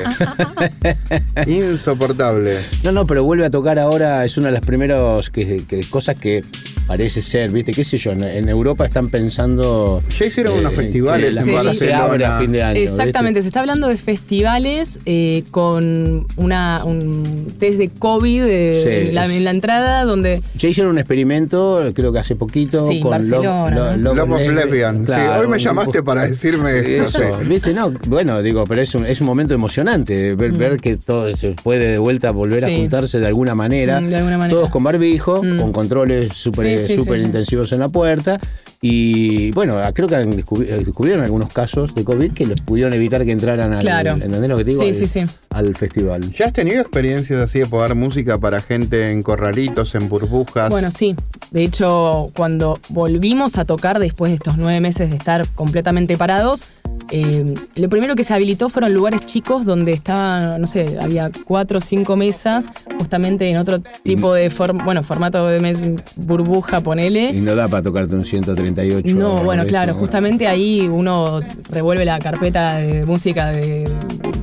insoportable. 1.47 2.57
No, 2.83 2.91
no, 2.91 3.07
pero 3.07 3.23
vuelve 3.23 3.45
a 3.45 3.49
tocar 3.49 3.79
ahora, 3.79 4.25
es 4.25 4.35
una 4.37 4.47
de 4.47 4.53
las 4.55 4.61
primeras 4.65 5.29
que, 5.29 5.63
que- 5.69 5.85
cosas 5.89 6.17
que 6.17 6.43
parece 6.87 7.21
ser, 7.21 7.51
¿viste? 7.51 7.73
¿Qué 7.73 7.83
sé 7.83 7.97
yo? 7.97 8.11
En, 8.11 8.23
en 8.23 8.49
Europa 8.49 8.85
están 8.85 9.09
pensando... 9.09 10.01
Ya 10.19 10.25
hicieron 10.25 10.55
eh, 10.55 10.59
unos 10.59 10.73
festivales 10.73 11.35
la 11.35 11.41
en 11.41 11.51
cosa 11.51 11.73
se 11.73 11.93
abre 11.93 12.25
a 12.25 12.39
fin 12.39 12.51
de 12.51 12.63
año. 12.63 12.79
Exactamente, 12.79 13.41
se 13.41 13.47
está 13.47 13.59
hablando 13.61 13.87
de 13.87 13.97
festivales 13.97 14.99
eh, 15.05 15.43
con 15.51 16.25
una, 16.37 16.83
un 16.85 17.53
test 17.59 17.77
de 17.77 17.89
COVID 17.89 18.43
eh, 18.45 18.83
Sí, 18.83 19.07
en, 19.09 19.15
la, 19.15 19.25
en 19.25 19.43
la 19.43 19.51
entrada 19.51 20.03
donde... 20.03 20.35
¿viste? 20.35 20.59
Ya 20.59 20.69
hicieron 20.69 20.91
un 20.91 20.97
experimento, 20.99 21.83
creo 21.93 22.11
que 22.13 22.19
hace 22.19 22.35
poquito, 22.35 22.87
Sí, 22.87 22.99
con 22.99 23.11
¿no? 23.29 23.95
Love 23.97 24.51
Lesbian. 24.53 25.05
Sí, 25.07 25.13
hoy 25.39 25.47
me 25.47 25.59
llamaste 25.59 26.03
para 26.03 26.27
decirme 26.27 26.71
no 26.97 27.05
Eso, 27.05 27.17
sé. 27.19 27.31
¿viste? 27.47 27.73
No, 27.73 27.91
bueno, 28.07 28.41
digo, 28.41 28.63
pero 28.65 28.81
es 28.81 28.93
un, 28.95 29.05
es 29.05 29.19
un 29.21 29.27
momento 29.27 29.53
emocionante 29.53 30.35
ver, 30.35 30.51
ver 30.51 30.77
que 30.79 30.97
todo 30.97 31.35
se 31.35 31.51
puede 31.51 31.91
de 31.91 31.97
vuelta 31.97 32.31
volver 32.31 32.63
a 32.63 32.67
Mm. 32.67 32.69
Sí. 32.69 32.77
juntarse 32.77 33.19
de 33.19 33.27
alguna 33.27 33.53
manera. 33.55 34.01
Mm, 34.01 34.09
de 34.09 34.17
alguna 34.17 34.37
manera. 34.37 34.57
Todos 34.57 34.69
con 34.71 34.83
barbijo, 34.83 35.41
Mm. 35.43 35.59
con 35.59 35.71
controles 35.71 36.33
súper 36.33 36.65
Sí, 36.79 36.87
sí, 36.87 36.95
súper 36.99 37.15
sí, 37.17 37.21
sí. 37.21 37.25
intensivos 37.27 37.71
en 37.71 37.79
la 37.79 37.89
puerta. 37.89 38.39
Y 38.81 39.51
bueno, 39.51 39.77
creo 39.93 40.07
que 40.07 40.15
eh, 40.15 40.83
descubrieron 40.85 41.23
algunos 41.23 41.51
casos 41.51 41.95
de 41.95 42.03
COVID 42.03 42.33
que 42.33 42.45
les 42.45 42.61
pudieron 42.61 42.93
evitar 42.93 43.25
que 43.25 43.31
entraran 43.31 43.73
al, 43.73 43.79
Claro. 43.79 44.11
¿entendés 44.11 44.47
lo 44.49 44.57
que 44.57 44.63
te 44.65 44.69
digo? 44.71 44.81
Sí, 44.83 44.89
al, 44.89 44.93
sí, 44.93 45.07
sí. 45.07 45.19
al 45.49 45.75
festival. 45.75 46.31
¿Ya 46.33 46.45
has 46.47 46.53
tenido 46.53 46.81
experiencias 46.81 47.39
así 47.39 47.59
de 47.59 47.65
poner 47.65 47.95
música 47.95 48.37
para 48.37 48.61
gente 48.61 49.11
en 49.11 49.23
corralitos, 49.23 49.95
en 49.95 50.07
burbujas? 50.09 50.69
Bueno, 50.69 50.91
sí. 50.91 51.15
De 51.51 51.63
hecho, 51.63 52.27
cuando 52.35 52.77
volvimos 52.89 53.57
a 53.57 53.65
tocar 53.65 53.99
después 53.99 54.29
de 54.31 54.35
estos 54.35 54.57
nueve 54.57 54.79
meses 54.81 55.09
de 55.09 55.15
estar 55.15 55.47
completamente 55.55 56.15
parados, 56.17 56.65
eh, 57.11 57.53
lo 57.75 57.89
primero 57.89 58.15
que 58.15 58.23
se 58.23 58.33
habilitó 58.33 58.69
fueron 58.69 58.93
lugares 58.93 59.25
chicos 59.25 59.65
donde 59.65 59.93
estaban, 59.93 60.59
no 60.61 60.67
sé, 60.67 60.97
había 61.01 61.31
cuatro 61.45 61.77
o 61.77 61.81
cinco 61.81 62.15
mesas, 62.15 62.67
justamente 62.97 63.49
en 63.49 63.57
otro 63.57 63.79
tipo 64.03 64.33
de 64.33 64.51
form- 64.51 64.83
bueno, 64.83 65.01
formato 65.03 65.47
de 65.47 65.59
mes, 65.59 65.81
burbuja, 66.15 66.64
Y 66.77 66.81
ponele. 66.81 67.33
no 67.33 67.55
da 67.55 67.67
para 67.67 67.83
tocarte 67.83 68.15
un 68.15 68.25
138. 68.25 69.15
No, 69.15 69.35
bueno, 69.43 69.65
claro, 69.65 69.93
justamente 69.95 70.47
ahí 70.47 70.87
uno 70.91 71.39
revuelve 71.69 72.05
la 72.05 72.19
carpeta 72.19 72.75
de 72.77 73.05
música 73.05 73.47
de 73.51 73.87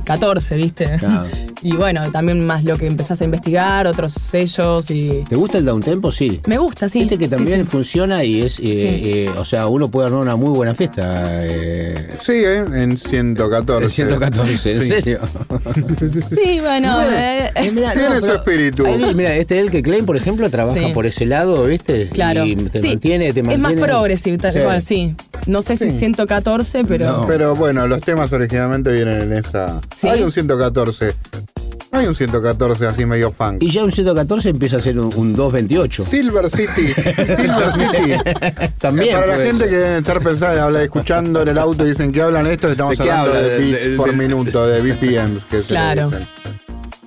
14, 0.05 0.55
¿viste? 0.55 0.85
Claro. 0.99 1.27
Y 1.65 1.77
bueno, 1.77 2.01
también 2.11 2.45
más 2.45 2.65
lo 2.65 2.75
que 2.77 2.87
empezás 2.87 3.21
a 3.21 3.23
investigar, 3.23 3.87
otros 3.87 4.11
sellos 4.11 4.91
y... 4.91 5.23
¿Te 5.29 5.37
gusta 5.37 5.59
el 5.59 5.63
downtempo? 5.63 6.11
Sí. 6.11 6.41
Me 6.45 6.57
gusta, 6.57 6.89
sí. 6.89 6.99
Viste 6.99 7.17
que 7.17 7.29
también 7.29 7.63
sí. 7.63 7.69
funciona 7.69 8.21
y 8.21 8.41
es, 8.41 8.59
eh, 8.59 8.63
Sí. 8.63 8.69
eh, 8.83 9.29
o 9.37 9.45
sea, 9.45 9.67
uno 9.67 9.89
puede 9.89 10.07
armar 10.07 10.23
una 10.23 10.35
muy 10.35 10.49
buena 10.49 10.75
fiesta. 10.75 11.39
Eh, 11.45 12.09
Sí, 12.21 12.33
¿eh? 12.33 12.65
en 12.73 12.97
114. 12.97 13.85
el 13.85 13.91
114, 13.93 14.71
¿en 14.73 14.81
Sí. 14.81 14.87
serio? 14.89 15.19
Sí, 15.73 16.59
bueno, 16.59 16.97
eh, 17.09 17.49
Eh, 17.55 17.71
mirá, 17.71 17.93
Tiene 17.93 18.19
su 18.19 18.31
espíritu. 18.33 18.85
ahí, 18.85 19.13
mira, 19.15 19.33
este 19.35 19.57
el 19.59 19.71
que 19.71 19.81
Klein, 19.81 20.05
por 20.05 20.17
ejemplo, 20.17 20.49
trabaja 20.49 20.77
Sí. 20.87 20.91
por 20.93 21.05
ese 21.05 21.25
lado, 21.25 21.63
¿viste? 21.65 22.09
Claro. 22.13 22.45
Y 22.45 22.55
te 22.55 22.79
Sí, 22.79 22.87
mantiene, 22.89 23.33
te 23.33 23.39
es 23.41 23.59
más 23.59 23.73
progresivo, 23.73 24.37
tal 24.37 24.53
Sí. 24.53 24.59
cual, 24.59 24.81
sí. 24.81 25.15
No 25.47 25.61
sé 25.61 25.75
si 25.75 25.91
Sí. 25.91 25.97
114, 25.99 26.85
pero... 26.85 27.05
No. 27.05 27.27
Pero 27.27 27.55
bueno, 27.55 27.85
los 27.87 27.99
temas 28.01 28.31
originalmente 28.31 28.91
vienen 28.91 29.21
en 29.23 29.33
esa. 29.33 29.81
Sí. 29.95 30.07
Hay 30.07 30.21
un 30.23 30.31
114. 30.31 31.13
Hay 31.91 32.07
un 32.07 32.15
114 32.15 32.87
así 32.87 33.05
medio 33.05 33.31
funk. 33.31 33.61
Y 33.61 33.69
ya 33.69 33.83
un 33.83 33.91
114 33.91 34.49
empieza 34.49 34.77
a 34.77 34.81
ser 34.81 34.97
un, 34.97 35.13
un 35.15 35.35
228. 35.35 36.03
Silver 36.03 36.49
City. 36.49 36.87
Silver 36.87 37.71
City. 37.71 38.71
También. 38.79 39.13
Para 39.13 39.27
la 39.27 39.37
gente 39.37 39.59
ser. 39.65 39.69
que 39.69 39.75
debe 39.75 39.97
estar 39.99 40.19
pensando, 40.21 40.61
habla, 40.63 40.81
escuchando 40.81 41.41
en 41.43 41.49
el 41.49 41.57
auto 41.59 41.85
y 41.85 41.89
dicen 41.89 42.11
que 42.11 42.21
hablan 42.23 42.47
esto, 42.47 42.69
estamos 42.69 42.97
¿De 42.97 43.03
qué 43.03 43.11
hablando 43.11 43.37
habla? 43.37 43.47
de 43.47 43.57
bits 43.59 43.87
por 43.97 44.09
de- 44.09 44.17
minuto, 44.17 44.65
de 44.65 44.81
BPMs 44.81 45.45
que 45.45 45.61
se 45.61 45.67
Claro. 45.67 46.09
dicen. 46.09 46.27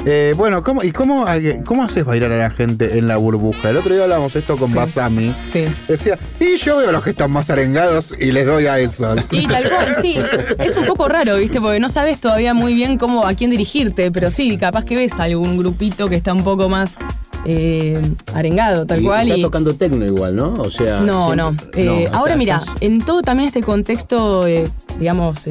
Eh, 0.08 0.34
bueno, 0.36 0.62
¿cómo, 0.62 0.84
¿y 0.84 0.92
cómo, 0.92 1.26
cómo 1.64 1.82
haces 1.82 2.04
bailar 2.04 2.30
a 2.30 2.36
la 2.38 2.50
gente 2.50 2.96
en 2.96 3.08
la 3.08 3.16
burbuja? 3.16 3.70
El 3.70 3.76
otro 3.78 3.92
día 3.92 4.04
hablamos 4.04 4.36
esto 4.36 4.56
con 4.56 4.68
Sí. 4.68 4.75
Basami. 4.76 5.34
Sí. 5.42 5.64
Decía, 5.88 6.16
y 6.38 6.56
yo 6.58 6.76
veo 6.76 6.90
a 6.90 6.92
los 6.92 7.02
que 7.02 7.10
están 7.10 7.32
más 7.32 7.50
arengados 7.50 8.14
y 8.16 8.30
les 8.30 8.46
doy 8.46 8.66
a 8.66 8.78
eso. 8.78 9.16
Y 9.32 9.48
tal 9.48 9.68
cual, 9.68 9.96
sí. 10.00 10.16
Es 10.60 10.76
un 10.76 10.84
poco 10.84 11.08
raro, 11.08 11.36
¿viste? 11.38 11.60
Porque 11.60 11.80
no 11.80 11.88
sabes 11.88 12.20
todavía 12.20 12.54
muy 12.54 12.72
bien 12.75 12.98
cómo 12.98 13.26
a 13.26 13.34
quién 13.34 13.50
dirigirte, 13.50 14.12
pero 14.12 14.30
sí, 14.30 14.56
capaz 14.58 14.84
que 14.84 14.94
ves 14.94 15.18
algún 15.18 15.56
grupito 15.58 16.08
que 16.08 16.14
está 16.14 16.32
un 16.32 16.44
poco 16.44 16.68
más 16.68 16.98
eh, 17.44 18.00
arengado, 18.32 18.86
tal 18.86 19.00
Y 19.02 19.06
cual. 19.06 19.22
Está 19.26 19.38
y- 19.38 19.42
tocando 19.42 19.75
tecno 19.75 20.04
igual, 20.06 20.36
¿no? 20.36 20.52
O 20.52 20.70
sea. 20.70 21.00
No, 21.00 21.34
no. 21.34 21.52
Eh, 21.75 21.84
no, 22.12 22.16
ahora 22.16 22.34
estás- 22.34 22.38
mira, 22.38 22.62
en 22.80 23.00
todo 23.00 23.22
también 23.22 23.48
este 23.48 23.62
contexto, 23.62 24.46
eh, 24.46 24.68
digamos, 25.00 25.48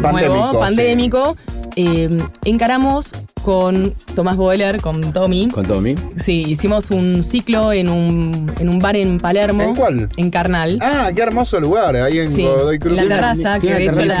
Pandémico, 0.00 0.34
nuevo, 0.34 0.52
sí. 0.52 0.58
pandémico, 0.58 1.36
eh, 1.76 2.08
encaramos 2.44 3.12
con 3.42 3.94
Tomás 4.14 4.36
Boeller, 4.36 4.80
con 4.80 5.00
Tommy. 5.12 5.48
Con 5.48 5.66
Tommy. 5.66 5.94
Sí, 6.16 6.44
hicimos 6.48 6.90
un 6.90 7.22
ciclo 7.22 7.72
en 7.72 7.88
un, 7.88 8.50
en 8.58 8.68
un 8.68 8.78
bar 8.78 8.96
en 8.96 9.18
Palermo. 9.18 9.62
¿En 9.62 9.74
cuál? 9.74 10.08
En 10.16 10.30
Carnal. 10.30 10.78
Ah, 10.80 11.10
qué 11.14 11.22
hermoso 11.22 11.60
lugar, 11.60 11.96
ahí 11.96 12.18
en 12.18 12.26
sí, 12.26 12.42
Godoy 12.42 12.78
Cruz. 12.78 12.96
la 12.96 13.04
terraza, 13.06 13.58
que 13.60 13.72
de 13.74 13.86
hecho 13.86 14.04
la. 14.04 14.18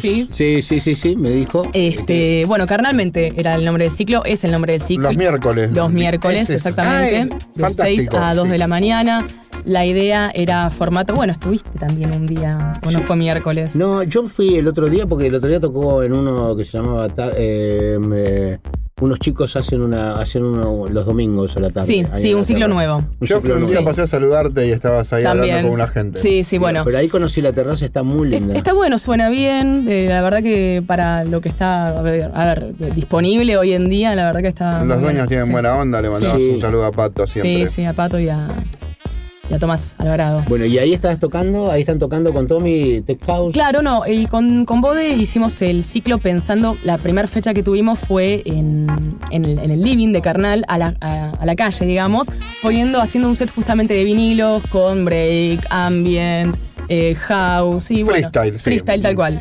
Sí, 0.00 0.28
sí, 0.62 0.80
sí, 0.80 0.94
sí, 0.94 1.16
me 1.16 1.30
dijo. 1.30 1.68
Este, 1.72 2.44
bueno, 2.46 2.66
carnalmente 2.66 3.32
era 3.36 3.54
el 3.54 3.64
nombre 3.64 3.84
del 3.84 3.92
ciclo, 3.92 4.24
es 4.24 4.44
el 4.44 4.52
nombre 4.52 4.72
del 4.72 4.82
ciclo. 4.82 5.08
Los 5.08 5.16
miércoles. 5.16 5.70
Los 5.72 5.92
miércoles, 5.92 6.42
es- 6.50 6.50
exactamente. 6.56 7.16
Ay, 7.16 7.24
de 7.24 7.60
fantástico, 7.60 7.84
6 7.84 8.08
a 8.14 8.34
2 8.34 8.44
sí. 8.46 8.50
de 8.52 8.58
la 8.58 8.66
mañana. 8.66 9.26
La 9.64 9.86
idea 9.86 10.30
era 10.34 10.68
formato. 10.68 11.14
Bueno, 11.14 11.32
estuviste 11.32 11.78
también 11.78 12.12
un 12.12 12.26
día, 12.26 12.74
o 12.86 12.90
no 12.90 13.00
fue 13.00 13.16
miércoles. 13.16 13.74
No, 13.76 14.02
yo 14.02 14.28
fui 14.28 14.56
el 14.56 14.68
otro 14.68 14.90
día 14.90 15.06
porque 15.06 15.28
el 15.28 15.34
otro 15.36 15.48
día 15.48 15.58
tocó 15.58 16.02
en 16.02 16.12
uno 16.12 16.54
que 16.54 16.66
se 16.66 16.76
llamaba 16.76 17.08
eh, 17.36 17.96
eh, 18.14 18.58
unos 19.00 19.18
chicos 19.18 19.56
hacen 19.56 19.82
una 19.82 20.16
hacen 20.18 20.44
uno 20.44 20.88
los 20.88 21.04
domingos 21.04 21.56
a 21.56 21.60
la 21.60 21.70
tarde. 21.70 21.86
Sí, 21.86 22.06
sí, 22.16 22.32
un 22.32 22.44
ciclo 22.44 22.66
terraza. 22.66 22.74
nuevo. 22.74 22.96
Un 22.98 23.26
Yo 23.26 23.36
ciclo 23.40 23.54
fui 23.54 23.62
un 23.64 23.70
día 23.70 23.82
pasé 23.84 24.02
a 24.02 24.06
saludarte 24.06 24.66
y 24.66 24.70
estabas 24.70 25.12
ahí 25.12 25.24
También. 25.24 25.56
hablando 25.56 25.68
con 25.70 25.80
una 25.80 25.88
gente. 25.88 26.20
Sí, 26.20 26.44
sí, 26.44 26.58
bueno. 26.58 26.82
Pero 26.84 26.98
ahí 26.98 27.08
conocí 27.08 27.40
la 27.40 27.52
terraza, 27.52 27.84
está 27.84 28.02
muy 28.02 28.32
Es- 28.32 28.40
linda. 28.40 28.54
Está 28.54 28.72
bueno, 28.72 28.98
suena 28.98 29.28
bien. 29.30 29.86
eh, 29.88 30.06
la 30.08 30.22
verdad 30.22 30.42
que 30.42 30.82
para 30.86 31.24
lo 31.24 31.40
que 31.40 31.48
está 31.48 31.88
a 31.98 32.02
ver, 32.02 32.30
a 32.34 32.44
ver, 32.46 32.74
disponible 32.94 33.56
hoy 33.56 33.72
en 33.72 33.88
día, 33.88 34.14
la 34.14 34.24
verdad 34.26 34.40
que 34.42 34.48
está. 34.48 34.84
Los 34.84 35.00
dueños 35.00 35.14
bien. 35.14 35.28
tienen 35.28 35.46
Sí. 35.46 35.52
buena 35.52 35.74
onda, 35.76 36.00
le 36.00 36.08
mandamos 36.10 36.38
Sí. 36.38 36.50
un 36.54 36.60
saludo 36.60 36.86
a 36.86 36.92
Pato 36.92 37.26
siempre. 37.26 37.66
Sí, 37.66 37.74
sí, 37.74 37.84
a 37.84 37.92
Pato 37.94 38.18
y 38.20 38.28
a, 38.28 38.46
a 39.52 39.58
Tomás 39.58 39.94
Alvarado. 39.98 40.42
Bueno, 40.48 40.64
y 40.64 40.78
ahí 40.78 40.92
estás 40.92 41.18
tocando, 41.20 41.70
ahí 41.70 41.80
están 41.80 41.98
tocando 41.98 42.32
con 42.32 42.46
Tommy 42.46 43.02
Tech 43.02 43.24
House. 43.26 43.52
Claro, 43.52 43.82
no, 43.82 44.06
y 44.06 44.26
con, 44.26 44.64
con 44.64 44.80
Bode 44.80 45.10
hicimos 45.10 45.60
el 45.62 45.84
ciclo 45.84 46.18
pensando, 46.18 46.76
la 46.82 46.98
primera 46.98 47.28
fecha 47.28 47.54
que 47.54 47.62
tuvimos 47.62 47.98
fue 47.98 48.42
en, 48.46 48.86
en 49.30 49.44
el, 49.44 49.58
en 49.58 49.70
el 49.70 49.82
living 49.82 50.12
de 50.12 50.20
Carnal, 50.20 50.64
a 50.68 50.78
la, 50.78 50.94
a, 51.00 51.30
a 51.30 51.46
la 51.46 51.54
calle, 51.56 51.86
digamos, 51.86 52.30
poniendo, 52.62 53.00
haciendo 53.00 53.28
un 53.28 53.34
set 53.34 53.52
justamente 53.54 53.94
de 53.94 54.04
vinilos 54.04 54.62
con 54.70 55.04
break, 55.04 55.66
ambient, 55.70 56.56
eh, 56.88 57.14
house 57.14 57.90
y 57.90 58.02
bueno, 58.02 58.28
Freestyle, 58.30 58.58
sí. 58.58 58.64
freestyle 58.64 59.02
tal 59.02 59.14
cual. 59.14 59.40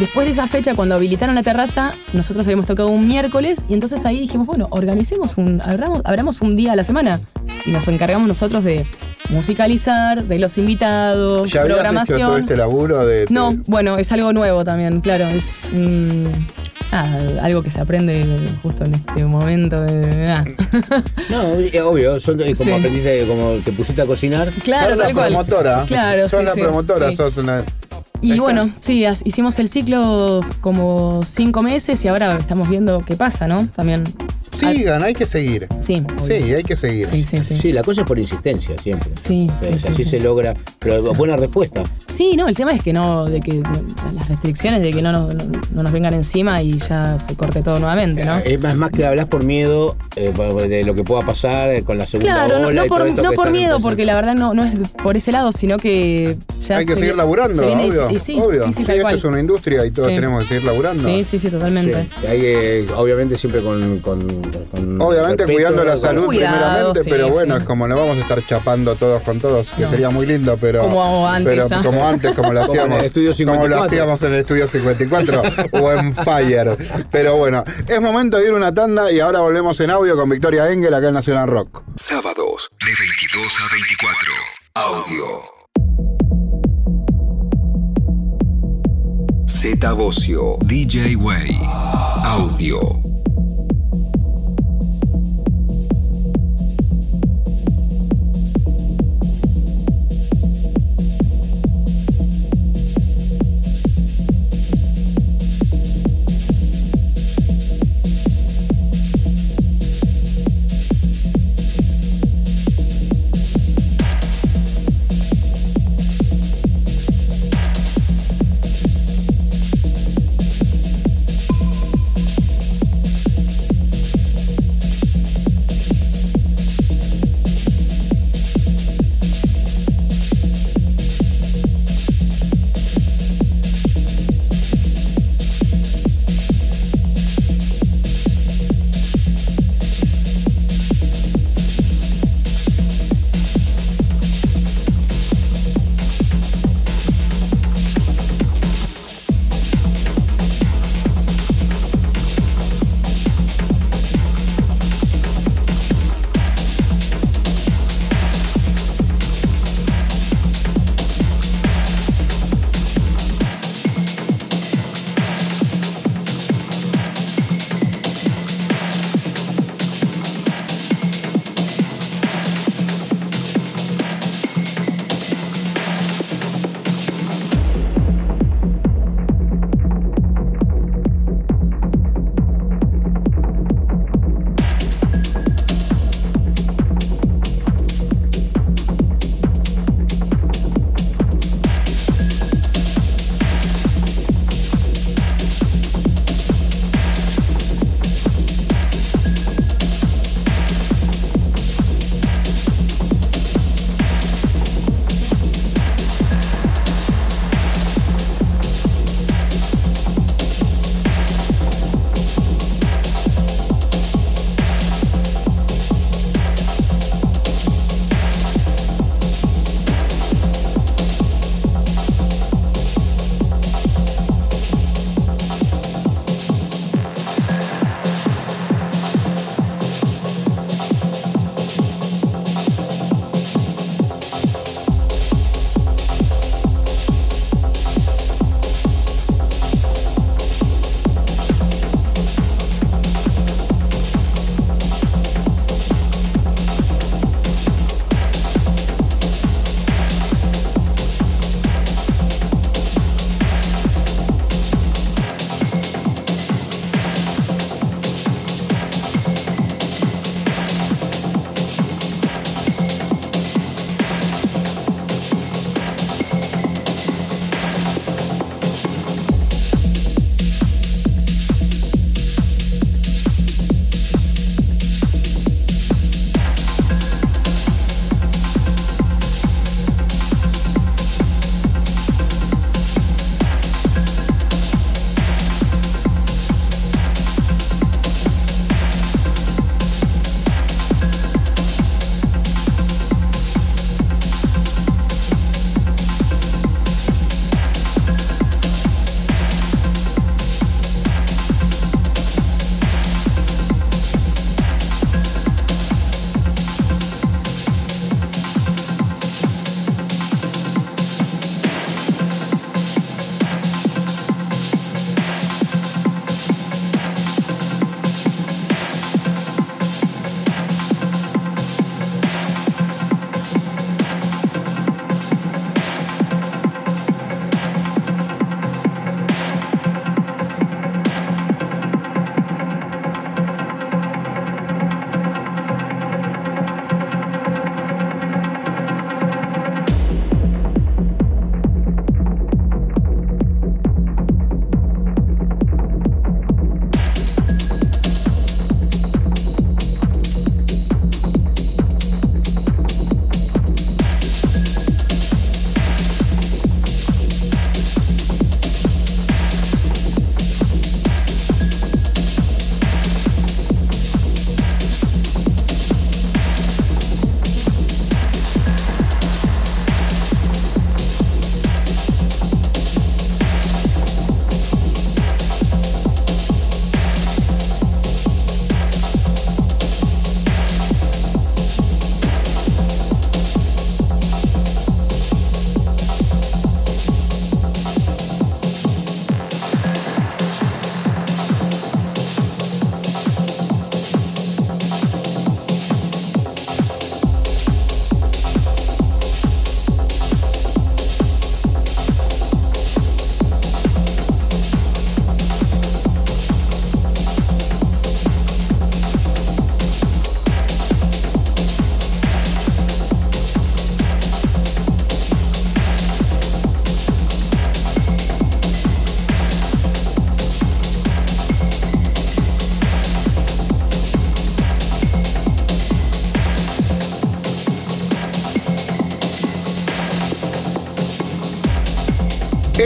Después 0.00 0.26
de 0.26 0.32
esa 0.32 0.46
fecha, 0.46 0.74
cuando 0.74 0.94
habilitaron 0.94 1.34
la 1.34 1.42
terraza, 1.42 1.92
nosotros 2.14 2.46
habíamos 2.46 2.64
tocado 2.64 2.88
un 2.88 3.06
miércoles 3.06 3.62
y 3.68 3.74
entonces 3.74 4.06
ahí 4.06 4.18
dijimos, 4.18 4.46
bueno, 4.46 4.66
organicemos 4.70 5.36
un, 5.36 5.60
abramos, 5.62 6.00
abramos 6.04 6.40
un 6.40 6.56
día 6.56 6.72
a 6.72 6.76
la 6.76 6.84
semana 6.84 7.20
y 7.66 7.70
nos 7.70 7.86
encargamos 7.86 8.26
nosotros 8.26 8.64
de 8.64 8.86
musicalizar, 9.28 10.24
de 10.24 10.38
los 10.38 10.56
invitados, 10.56 11.52
¿Ya 11.52 11.60
habías 11.60 11.74
hecho 11.76 11.82
programación. 11.82 12.20
todo 12.22 12.38
este 12.38 12.56
laburo 12.56 13.06
de... 13.06 13.26
No, 13.28 13.54
bueno, 13.66 13.98
es 13.98 14.10
algo 14.10 14.32
nuevo 14.32 14.64
también, 14.64 15.02
claro. 15.02 15.28
Es 15.28 15.70
ah, 16.92 17.18
algo 17.42 17.62
que 17.62 17.70
se 17.70 17.82
aprende 17.82 18.24
justo 18.62 18.84
en 18.84 18.94
este 18.94 19.22
momento. 19.26 19.82
De, 19.82 20.28
ah. 20.32 20.44
No, 21.28 21.56
es 21.56 21.78
obvio, 21.82 22.18
son 22.20 22.40
eh, 22.40 22.54
como 22.56 22.70
Sí. 22.70 22.72
aprendiste, 22.72 23.26
como 23.26 23.58
te 23.62 23.72
pusiste 23.72 24.00
a 24.00 24.06
cocinar. 24.06 24.50
Claro, 24.64 24.94
sos 24.94 24.98
la 24.98 25.12
cual. 25.12 25.28
promotora. 25.28 25.84
Claro, 25.86 26.26
sos 26.26 26.40
sí, 26.40 26.46
la 26.46 26.54
sí, 26.54 26.60
promotora, 26.62 27.10
sí. 27.10 27.16
sos 27.16 27.36
una... 27.36 27.62
Y 28.22 28.38
bueno, 28.38 28.70
sí, 28.80 29.04
hicimos 29.24 29.58
el 29.58 29.68
ciclo 29.68 30.40
como 30.60 31.22
cinco 31.24 31.62
meses 31.62 32.04
y 32.04 32.08
ahora 32.08 32.36
estamos 32.36 32.68
viendo 32.68 33.00
qué 33.00 33.16
pasa, 33.16 33.46
¿no? 33.46 33.66
También. 33.68 34.04
Sigan, 34.52 35.02
hay 35.02 35.14
que 35.14 35.26
seguir. 35.26 35.66
Sí, 35.80 36.04
Sí, 36.26 36.32
hay 36.32 36.62
que 36.64 36.76
seguir. 36.76 37.06
sí, 37.06 37.22
sí, 37.24 37.38
sí. 37.38 37.56
Sí, 37.56 37.72
la 37.72 37.82
cosa 37.82 38.02
es 38.02 38.06
por 38.06 38.18
insistencia 38.18 38.76
siempre. 38.78 39.10
Sí, 39.16 39.48
sí, 39.60 39.66
Pues 39.68 39.82
sí, 39.82 39.88
así 39.88 40.04
sí. 40.04 40.10
se 40.10 40.20
logra. 40.20 40.54
Pero 40.78 41.12
buena 41.14 41.36
respuesta. 41.36 41.82
Sí, 42.12 42.36
no, 42.36 42.48
el 42.48 42.54
tema 42.54 42.72
es 42.72 42.82
que 42.82 42.92
no, 42.92 43.24
de 43.26 43.40
que 43.40 43.62
las 44.14 44.28
restricciones 44.28 44.82
de 44.82 44.90
que 44.90 45.02
no 45.02 45.12
nos, 45.12 45.34
no, 45.34 45.44
no 45.74 45.82
nos 45.82 45.92
vengan 45.92 46.14
encima 46.14 46.62
y 46.62 46.78
ya 46.78 47.18
se 47.18 47.36
corte 47.36 47.62
todo 47.62 47.78
nuevamente, 47.78 48.24
¿no? 48.24 48.38
Es 48.38 48.60
más, 48.62 48.76
más 48.76 48.90
que 48.90 49.06
hablas 49.06 49.26
por 49.28 49.44
miedo 49.44 49.96
eh, 50.16 50.32
de 50.68 50.84
lo 50.84 50.94
que 50.94 51.04
pueda 51.04 51.22
pasar 51.22 51.70
eh, 51.70 51.82
con 51.82 51.98
la 51.98 52.06
segunda 52.06 52.46
Claro, 52.46 52.70
no, 52.72 52.84
por, 52.86 53.06
esto 53.06 53.22
no 53.22 53.32
por 53.32 53.50
miedo, 53.50 53.80
porque 53.80 54.04
la 54.04 54.14
verdad 54.14 54.34
no, 54.34 54.54
no 54.54 54.64
es 54.64 54.72
por 55.02 55.16
ese 55.16 55.32
lado, 55.32 55.52
sino 55.52 55.76
que 55.78 56.36
ya 56.60 56.78
Hay 56.78 56.86
que 56.86 56.92
se 56.94 56.98
seguir 56.98 57.16
laburando, 57.16 57.62
se 57.62 57.70
y- 57.70 57.74
obvio. 57.88 58.10
y 58.10 58.18
sí, 58.18 58.38
obvio. 58.40 58.64
sí, 58.66 58.72
sí, 58.72 58.80
Sí, 58.80 58.84
tal 58.84 58.96
esto 58.96 59.04
cual. 59.06 59.16
es 59.16 59.24
una 59.24 59.40
industria 59.40 59.86
y 59.86 59.90
todos 59.90 60.08
Sí. 60.08 60.14
tenemos 60.16 60.42
que 60.42 60.48
seguir 60.48 60.64
laburando. 60.64 61.02
Sí, 61.04 61.24
sí, 61.24 61.38
sí, 61.38 61.48
totalmente. 61.50 62.08
Sí, 62.20 62.26
hay, 62.26 62.40
eh, 62.42 62.86
obviamente 62.96 63.36
siempre 63.36 63.62
con. 63.62 63.98
con- 64.00 64.39
con 64.42 65.00
Obviamente 65.02 65.44
respeto, 65.44 65.52
cuidando 65.52 65.84
la 65.84 65.96
salud 65.96 66.24
Cuidado, 66.26 66.56
primeramente, 66.58 67.04
sí, 67.04 67.10
pero 67.10 67.28
bueno, 67.28 67.54
sí. 67.56 67.60
es 67.62 67.66
como 67.66 67.88
no 67.88 67.96
vamos 67.96 68.16
a 68.16 68.20
estar 68.20 68.46
chapando 68.46 68.96
todos 68.96 69.22
con 69.22 69.38
todos, 69.38 69.68
que 69.72 69.82
No. 69.82 69.88
sería 69.88 70.10
muy 70.10 70.26
lindo, 70.26 70.58
pero 70.60 70.80
Como 70.80 71.26
antes, 71.28 71.52
pero 71.52 71.66
¿ah? 71.70 71.82
como 71.84 72.06
antes, 72.06 72.34
como 72.34 72.52
lo 72.52 72.60
Como 72.60 72.72
en 72.74 72.78
el 72.78 72.86
hacíamos, 72.86 73.04
Estudio 73.06 73.32
como 73.46 73.66
lo 73.68 73.76
54. 73.76 73.84
hacíamos 73.84 74.22
en 74.22 74.32
el 74.32 74.38
estudio 74.40 74.66
54 74.66 75.42
o 75.72 75.92
en 75.92 76.14
Fire. 76.14 76.76
Pero 77.10 77.36
bueno, 77.36 77.64
es 77.86 78.00
momento 78.00 78.36
de 78.38 78.46
ir 78.46 78.52
a 78.52 78.56
una 78.56 78.72
tanda 78.74 79.10
y 79.10 79.20
ahora 79.20 79.40
volvemos 79.40 79.78
en 79.80 79.90
audio 79.90 80.16
con 80.16 80.28
Victoria 80.28 80.70
Engel 80.70 80.94
acá 80.94 81.08
en 81.08 81.14
Nacional 81.14 81.48
Rock. 81.48 81.82
Sábados 81.96 82.70
de 82.84 82.92
22 82.92 83.58
a 83.60 83.72
24. 83.72 84.32
Audio. 84.74 85.26
Z 89.46 89.92
Bocio. 89.92 90.56
DJ 90.64 91.16
Way. 91.16 91.58
Audio. 92.24 93.09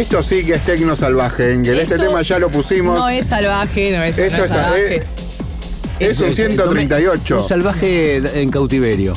Esto 0.05 0.23
sí 0.23 0.45
que 0.45 0.53
es 0.55 0.65
tecno 0.67 0.95
salvaje, 0.95 1.55
Engel. 1.55 1.79
Este 1.79 1.97
tema 1.99 2.21
ya 2.21 2.39
lo 2.39 2.51
pusimos. 2.51 3.01
No 3.01 3.09
es 3.09 3.27
salvaje, 3.27 3.91
no 3.97 4.03
es, 4.05 4.19
Esto 4.19 4.37
no 4.39 4.45
es- 4.45 4.51
salvaje. 4.51 5.03
es 5.99 6.21
un 6.21 6.35
138. 6.35 7.41
Un 7.43 7.49
salvaje 7.49 8.17
en 8.43 8.51
cautiverio. 8.51 9.15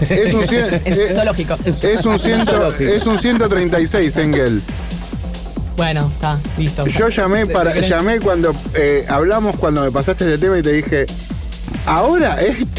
Es 0.00 0.32
un, 0.32 0.42
cien- 0.46 0.80
es 0.84 1.14
zoológico. 1.16 1.56
es 1.64 2.04
un 2.06 2.18
ciento- 2.20 2.68
es 2.78 3.04
un 3.04 3.18
136, 3.18 4.16
Engel. 4.18 4.62
Bueno, 5.76 6.08
está, 6.14 6.38
listo. 6.56 6.86
Yo 6.86 7.08
llamé 7.08 7.46
para 7.46 7.74
llamé 7.80 8.20
cuando 8.20 8.54
eh, 8.74 9.04
hablamos 9.08 9.56
cuando 9.56 9.82
me 9.82 9.90
pasaste 9.90 10.24
este 10.24 10.38
tema 10.38 10.56
y 10.58 10.62
te 10.62 10.72
dije, 10.72 11.04
ahora 11.84 12.40
esto 12.40 12.75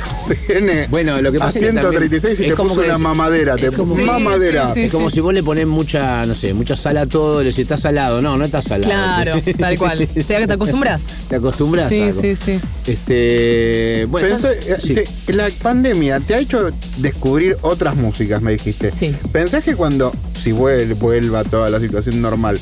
viene 0.47 0.87
Bueno, 0.89 1.21
lo 1.21 1.31
que 1.31 1.37
a 1.37 1.41
pasa 1.41 1.59
es 1.59 1.65
que 1.65 1.71
136 1.71 2.39
y 2.39 2.43
te 2.49 2.53
como 2.53 2.69
puso 2.69 2.81
que 2.81 2.87
una 2.87 2.95
es- 2.95 3.01
mamadera, 3.01 3.55
te 3.55 3.71
como- 3.71 3.95
Sí, 3.95 4.03
mamadera. 4.03 4.73
sí, 4.73 4.81
Es 4.83 4.91
como 4.91 5.09
si 5.09 5.19
vos 5.19 5.33
le 5.33 5.43
ponés 5.43 5.67
mucha, 5.67 6.23
no 6.25 6.35
sé, 6.35 6.53
mucha 6.53 6.75
sal 6.77 6.97
a 6.97 7.05
todo, 7.05 7.39
le 7.39 7.45
decís, 7.49 7.59
está 7.59 7.77
salado. 7.77 8.21
No, 8.21 8.37
no 8.37 8.45
está 8.45 8.61
salado. 8.61 8.89
Claro, 8.91 9.33
tal 9.57 9.77
cual. 9.77 10.07
¿Te, 10.07 10.23
te 10.23 10.53
acostumbras? 10.53 11.15
¿Te 11.29 11.35
acostumbras? 11.37 11.89
Sí, 11.89 12.01
a- 12.01 12.13
sí, 12.13 12.35
sí. 12.35 12.59
Este. 12.85 14.05
Bueno, 14.09 14.27
eh, 14.49 14.77
sí. 14.81 14.93
te- 15.25 15.33
la 15.33 15.47
pandemia 15.61 16.19
te 16.19 16.35
ha 16.35 16.39
hecho 16.39 16.71
descubrir 16.97 17.57
otras 17.61 17.95
músicas, 17.95 18.41
me 18.41 18.51
dijiste. 18.51 18.91
Sí. 18.91 19.15
¿Pensás 19.31 19.63
que 19.63 19.75
cuando, 19.75 20.11
si 20.33 20.51
vuel- 20.51 20.95
vuelva 20.95 21.43
toda 21.43 21.69
la 21.69 21.79
situación 21.79 22.21
normal, 22.21 22.59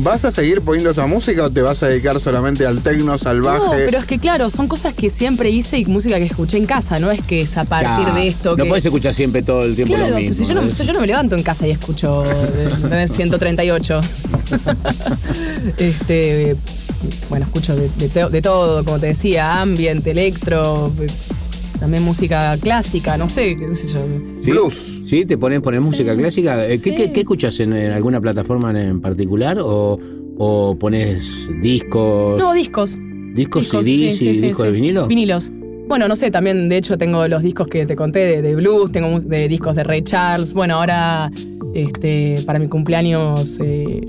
vas 0.00 0.24
a 0.24 0.30
seguir 0.30 0.60
poniendo 0.62 0.90
esa 0.90 1.06
música 1.06 1.44
o 1.44 1.50
te 1.50 1.62
vas 1.62 1.82
a 1.82 1.88
dedicar 1.88 2.18
solamente 2.20 2.66
al 2.66 2.80
tecno 2.82 3.16
salvaje? 3.18 3.58
No, 3.58 3.70
pero 3.72 3.98
es 3.98 4.04
que 4.04 4.18
claro, 4.18 4.50
son 4.50 4.68
cosas 4.68 4.94
que 4.94 5.10
siempre 5.10 5.50
hice 5.50 5.78
y 5.78 5.84
música 5.86 6.16
que 6.18 6.24
escuché 6.24 6.56
en 6.58 6.66
casa, 6.66 6.98
no 6.98 7.10
es 7.10 7.20
que 7.22 7.40
es 7.40 7.56
a 7.56 7.64
partir 7.64 8.12
de 8.14 8.26
esto 8.28 8.56
No 8.56 8.64
que... 8.64 8.68
podés 8.70 8.84
escuchar 8.84 9.14
siempre 9.14 9.42
todo 9.42 9.62
el 9.62 9.74
tiempo 9.74 9.94
Claro, 9.94 10.08
lo 10.10 10.14
pues 10.16 10.28
mismo. 10.28 10.46
si 10.46 10.52
yo, 10.54 10.60
no, 10.60 10.72
si 10.72 10.84
yo 10.84 10.92
no 10.92 11.00
me 11.00 11.06
levanto 11.06 11.36
en 11.36 11.42
casa 11.42 11.66
y 11.66 11.70
escucho 11.72 12.22
de, 12.22 12.96
de 12.96 13.08
138. 13.08 14.00
este, 15.78 16.56
bueno, 17.28 17.46
escucho 17.46 17.76
de, 17.76 17.88
de 17.96 18.08
to- 18.08 18.30
de 18.30 18.42
todo, 18.42 18.84
como 18.84 18.98
te 18.98 19.06
decía, 19.06 19.60
ambient, 19.60 20.06
electro, 20.06 20.92
también 21.78 22.02
música 22.04 22.56
clásica, 22.58 23.16
no 23.16 23.28
sé, 23.28 23.56
qué 23.56 23.74
sé 23.74 23.88
yo. 23.88 24.00
¿Sí? 24.42 24.50
Blues. 24.50 25.00
¿Sí? 25.06 25.24
¿Te 25.24 25.38
pones, 25.38 25.60
pones 25.60 25.82
música 25.82 26.16
clásica? 26.16 26.66
Eh, 26.66 26.70
¿Qué, 26.70 26.78
Sí. 26.78 26.94
qué, 26.94 27.12
qué 27.12 27.20
escuchas 27.20 27.58
en, 27.60 27.72
en 27.72 27.92
alguna 27.92 28.20
plataforma 28.20 28.70
en, 28.80 29.00
particular? 29.00 29.58
¿O, 29.60 29.98
o 30.38 30.76
pones 30.78 31.48
discos? 31.62 32.38
No, 32.38 32.52
discos. 32.52 32.96
¿Discos, 33.34 33.62
Discos, 33.62 33.84
CDs 33.84 34.18
sí, 34.18 34.28
y 34.30 34.40
discos 34.40 34.58
sí. 34.58 34.62
de 34.64 34.70
vinilo? 34.72 35.06
Vinilos. 35.06 35.50
Bueno, 35.86 36.08
no 36.08 36.16
sé, 36.16 36.30
también 36.30 36.68
de 36.68 36.76
hecho 36.76 36.98
tengo 36.98 37.26
los 37.28 37.42
discos 37.42 37.68
que 37.68 37.86
te 37.86 37.96
conté 37.96 38.18
de, 38.18 38.42
de 38.42 38.54
blues, 38.54 38.92
tengo 38.92 39.20
de 39.20 39.48
discos 39.48 39.74
de 39.76 39.84
Ray 39.84 40.02
Charles. 40.02 40.52
Bueno, 40.54 40.74
ahora 40.74 41.30
este, 41.74 42.42
para 42.44 42.58
mi 42.58 42.68
cumpleaños 42.68 43.58
eh, 43.62 44.00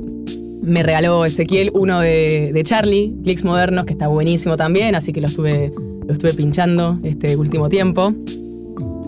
me 0.61 0.83
regaló 0.83 1.25
Ezequiel 1.25 1.71
uno 1.73 2.01
de, 2.01 2.51
de 2.53 2.63
Charlie, 2.63 3.13
Clicks 3.23 3.43
Modernos, 3.45 3.85
que 3.85 3.93
está 3.93 4.07
buenísimo 4.07 4.57
también, 4.57 4.95
así 4.95 5.13
que 5.13 5.21
lo 5.21 5.27
estuve, 5.27 5.71
lo 6.09 6.13
estuve 6.13 6.33
pinchando 6.33 6.97
este 7.03 7.37
último 7.37 7.69
tiempo. 7.69 8.11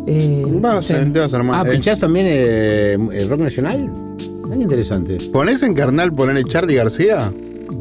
Eh, 0.07 0.43
Vas 0.61 0.85
sí. 0.85 0.93
a 0.93 1.03
te 1.03 1.19
vas 1.19 1.33
a 1.33 1.37
armar. 1.37 1.65
Ah, 1.65 1.67
Eh, 1.67 1.71
¿pinchás 1.71 1.99
también 1.99 2.27
eh, 2.29 2.93
el 2.93 3.27
rock 3.27 3.39
nacional? 3.39 3.91
Qué 4.47 4.55
interesante. 4.55 5.17
¿Ponés 5.33 5.63
en 5.63 5.73
carnal 5.73 6.13
ponerle 6.13 6.43
Charlie 6.43 6.75
García? 6.75 7.33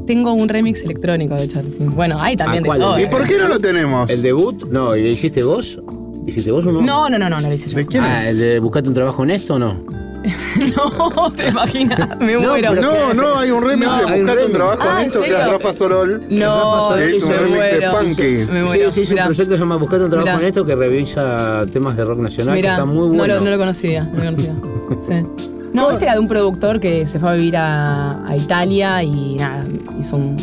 Tengo 0.06 0.32
un 0.32 0.48
remix 0.48 0.82
electrónico 0.84 1.34
de 1.34 1.48
Charlie. 1.48 1.70
Bueno, 1.80 2.18
hay 2.18 2.34
también 2.34 2.62
de. 2.64 3.02
¿Y 3.02 3.06
por 3.08 3.26
qué 3.26 3.36
no 3.36 3.48
lo 3.48 3.58
tenemos? 3.58 4.08
¿El 4.08 4.22
debut? 4.22 4.64
No, 4.70 4.96
¿y 4.96 5.08
hiciste 5.08 5.42
vos? 5.42 5.78
¿Hiciste 6.26 6.50
vos 6.50 6.64
uno? 6.64 6.80
No, 6.80 7.10
no, 7.10 7.18
no, 7.18 7.28
no, 7.28 7.40
no 7.40 7.48
lo 7.48 7.54
hice 7.54 7.68
yo. 7.68 7.76
¿De 7.76 7.84
quién 7.84 8.04
ah, 8.04 8.22
es? 8.22 8.30
¿el 8.30 8.38
de 8.38 8.58
buscate 8.58 8.88
un 8.88 8.94
trabajo 8.94 9.20
honesto 9.20 9.54
o 9.54 9.58
no? 9.58 9.84
No, 10.76 11.30
te 11.32 11.48
imaginas, 11.48 12.18
me 12.18 12.34
No, 12.34 12.40
muero. 12.50 12.74
No, 12.74 13.14
no, 13.14 13.38
hay 13.38 13.50
un 13.50 13.62
remix 13.64 13.86
No, 13.86 13.96
de 13.98 14.04
un 14.04 14.20
Buscate 14.26 14.44
un 14.46 14.52
trabajo 14.52 14.78
Ah, 14.82 14.90
¿en 14.90 14.96
honesto 14.98 15.20
que 15.22 15.28
es? 15.28 15.48
Rafa 15.50 15.74
Sorol. 15.74 16.22
No, 16.28 16.90
Rafa 16.90 17.06
Hizo 17.06 17.26
un 17.26 17.32
me 17.32 17.38
remix 17.38 17.60
de 17.60 17.78
muero. 17.80 17.92
Funky. 17.92 18.52
Me 18.52 18.62
muero. 18.64 18.90
Sí, 18.90 18.94
sí, 18.94 19.00
es 19.02 19.08
un 19.10 19.14
Mirá. 19.14 19.24
proyecto 19.26 19.50
que 19.50 19.56
se 19.56 19.60
llama 19.60 19.76
Buscate 19.76 20.04
un 20.04 20.10
trabajo 20.10 20.26
Mirá. 20.26 20.38
honesto 20.38 20.64
que 20.66 20.76
revisa 20.76 21.64
temas 21.72 21.96
de 21.96 22.04
rock 22.04 22.18
nacional 22.18 22.54
Mirá, 22.54 22.68
que 22.68 22.72
está 22.74 22.84
muy 22.84 22.96
no, 22.96 23.06
bueno. 23.18 23.34
lo, 23.36 23.40
no 23.40 23.50
lo 23.50 23.58
conocía, 23.58 24.04
no 24.04 24.18
lo 24.24 24.30
conocía. 24.30 24.54
Sí. 25.00 25.26
No, 25.72 25.92
este 25.92 26.04
era 26.04 26.14
de 26.14 26.18
un 26.20 26.26
productor 26.28 26.80
que 26.80 27.06
se 27.06 27.20
fue 27.20 27.30
a 27.30 27.32
vivir 27.34 27.56
a, 27.56 28.26
a 28.26 28.36
Italia 28.36 29.00
y 29.04 29.36
nada, 29.36 29.62
hizo 30.00 30.16
un, 30.16 30.36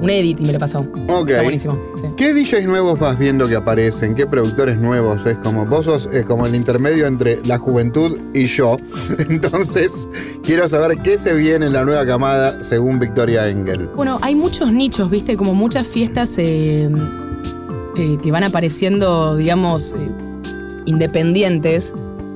un 0.00 0.10
edit 0.10 0.40
y 0.40 0.44
me 0.44 0.52
lo 0.52 0.58
pasó. 0.58 0.80
Ok. 1.08 1.30
Está 1.30 1.42
buenísimo. 1.42 1.78
sí. 1.96 2.04
¿Qué 2.16 2.32
DJs 2.34 2.66
nuevos 2.66 2.98
vas 2.98 3.18
viendo 3.18 3.48
que 3.48 3.56
aparecen? 3.56 4.14
¿Qué 4.14 4.26
productores 4.26 4.78
nuevos? 4.78 5.24
Es 5.26 5.36
como 5.38 5.64
vos 5.66 5.84
sos 5.86 6.08
es 6.12 6.24
como 6.26 6.46
el 6.46 6.54
intermedio 6.54 7.06
entre 7.06 7.44
la 7.46 7.58
juventud 7.58 8.16
y 8.34 8.46
yo. 8.46 8.76
Entonces, 9.28 10.06
quiero 10.42 10.68
saber 10.68 10.98
qué 10.98 11.18
se 11.18 11.34
viene 11.34 11.66
en 11.66 11.72
la 11.72 11.84
nueva 11.84 12.04
camada 12.06 12.62
según 12.62 12.98
Victoria 12.98 13.48
Engel. 13.48 13.88
Bueno, 13.94 14.18
hay 14.22 14.34
muchos 14.34 14.72
nichos, 14.72 15.10
viste, 15.10 15.36
como 15.36 15.54
muchas 15.54 15.86
fiestas 15.86 16.34
eh, 16.38 16.88
que, 17.94 18.18
que 18.22 18.30
van 18.32 18.44
apareciendo, 18.44 19.36
digamos, 19.36 19.92
eh, 19.98 20.10
independientes. 20.86 21.92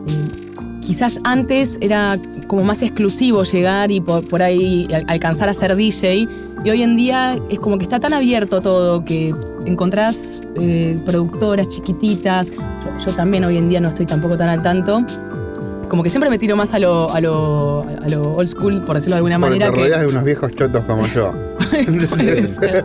Eh, 0.09 0.79
quizás 0.85 1.21
antes 1.25 1.79
era 1.81 2.19
como 2.47 2.65
más 2.65 2.83
exclusivo 2.83 3.45
llegar 3.45 3.91
y 3.91 4.01
por, 4.01 4.27
por 4.27 4.43
ahí 4.43 4.89
al- 4.93 5.05
alcanzar 5.09 5.49
a 5.49 5.55
ser 5.55 5.77
DJ. 5.77 6.29
Y 6.65 6.71
hoy 6.71 6.83
en 6.83 6.95
día 6.97 7.39
es 7.49 7.59
como 7.59 7.79
que 7.79 7.85
está 7.85 8.01
tan 8.01 8.13
abierto 8.13 8.61
todo 8.61 9.05
que 9.05 9.35
encontrás 9.65 10.43
eh, 10.61 10.99
productoras 11.07 11.69
chiquititas. 11.69 12.51
Yo, 12.51 12.59
yo 13.07 13.13
también 13.15 13.45
hoy 13.45 13.57
en 13.57 13.69
día 13.71 13.81
no 13.81 13.89
estoy 13.89 14.05
tampoco 14.07 14.37
tan 14.37 14.49
al 14.51 14.63
tanto. 14.63 15.01
Como 15.89 16.03
que 16.03 16.11
siempre 16.11 16.29
me 16.31 16.39
tiro 16.39 16.57
más 16.57 16.73
a 16.75 16.79
lo, 16.79 17.11
a 17.11 17.21
lo, 17.21 17.83
a 17.83 18.09
lo 18.09 18.33
old 18.33 18.47
school, 18.49 18.81
por 18.83 18.95
decirlo 18.97 19.15
de 19.15 19.19
alguna 19.19 19.39
Porque 19.39 19.51
manera. 19.59 19.71
te 19.71 19.75
que- 19.75 19.81
rodeas 19.83 20.01
de 20.03 20.07
unos 20.07 20.25
viejos 20.25 20.53
chotos 20.55 20.85
como 20.85 21.07
yo. 21.07 21.33
Puede 22.09 22.49
ser. 22.49 22.85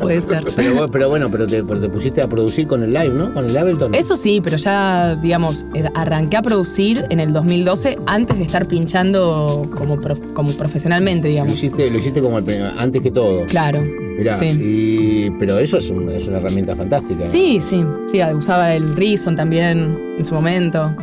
Puede 0.00 0.20
ser. 0.20 0.44
Pero, 0.90 1.08
bueno, 1.08 1.30
pero 1.30 1.46
te, 1.46 1.62
pero 1.64 1.80
te 1.80 1.88
pusiste 1.88 2.22
a 2.22 2.26
producir 2.26 2.66
con 2.66 2.82
el 2.82 2.92
live, 2.92 3.10
¿no? 3.10 3.32
Con 3.32 3.46
el 3.48 3.56
Ableton. 3.56 3.94
Eso 3.94 4.16
sí, 4.16 4.40
pero 4.42 4.56
ya, 4.56 5.16
digamos, 5.16 5.66
arranqué 5.94 6.36
a 6.36 6.42
producir 6.42 7.04
en 7.10 7.20
el 7.20 7.32
2012 7.32 7.98
antes 8.06 8.36
de 8.38 8.44
estar 8.44 8.66
pinchando 8.66 9.68
como, 9.74 9.96
prof- 9.96 10.32
como 10.34 10.50
profesionalmente, 10.52 11.28
Lo 11.28 11.32
digamos. 11.32 11.52
hiciste, 11.54 11.90
lo 11.90 11.98
hiciste 11.98 12.20
como 12.20 12.38
el 12.38 12.44
primer- 12.44 12.72
antes 12.78 13.02
que 13.02 13.10
todo. 13.10 13.46
Claro. 13.46 13.82
Mirá, 14.18 14.34
Sí. 14.34 14.46
y, 14.48 15.30
pero 15.38 15.58
eso 15.58 15.78
es, 15.78 15.88
un- 15.90 16.10
es 16.10 16.26
una 16.28 16.38
herramienta 16.38 16.76
fantástica. 16.76 17.24
Sí, 17.24 17.60
sí, 17.62 17.82
sí, 18.06 18.20
usaba 18.34 18.74
el 18.74 18.94
Reason 18.96 19.34
también 19.36 20.14
en 20.18 20.24
su 20.24 20.34
momento. 20.34 20.94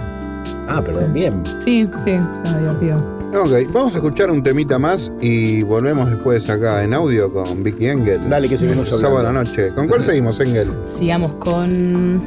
Ah, 0.69 0.81
pero 0.85 0.99
bien. 1.13 1.41
Sí, 1.63 1.87
sí, 2.03 2.11
estaba 2.11 2.59
divertido. 2.59 3.16
Ok, 3.33 3.71
vamos 3.73 3.93
a 3.93 3.97
escuchar 3.97 4.31
un 4.31 4.41
temita 4.41 4.79
más 4.79 5.11
y 5.21 5.61
volvemos 5.63 6.09
después 6.09 6.49
acá 6.49 6.83
en 6.83 6.93
audio 6.93 7.31
con 7.31 7.61
Vicky 7.63 7.87
Engel. 7.87 8.19
Dale, 8.29 8.47
que 8.49 8.57
seguimos 8.57 8.87
hablando. 8.87 9.07
Sábado 9.07 9.19
a 9.19 9.23
la 9.33 9.43
noche. 9.43 9.69
¿Con 9.69 9.87
cuál 9.87 10.01
seguimos, 10.03 10.39
Engel? 10.39 10.69
Sigamos 10.85 11.33
con 11.33 12.21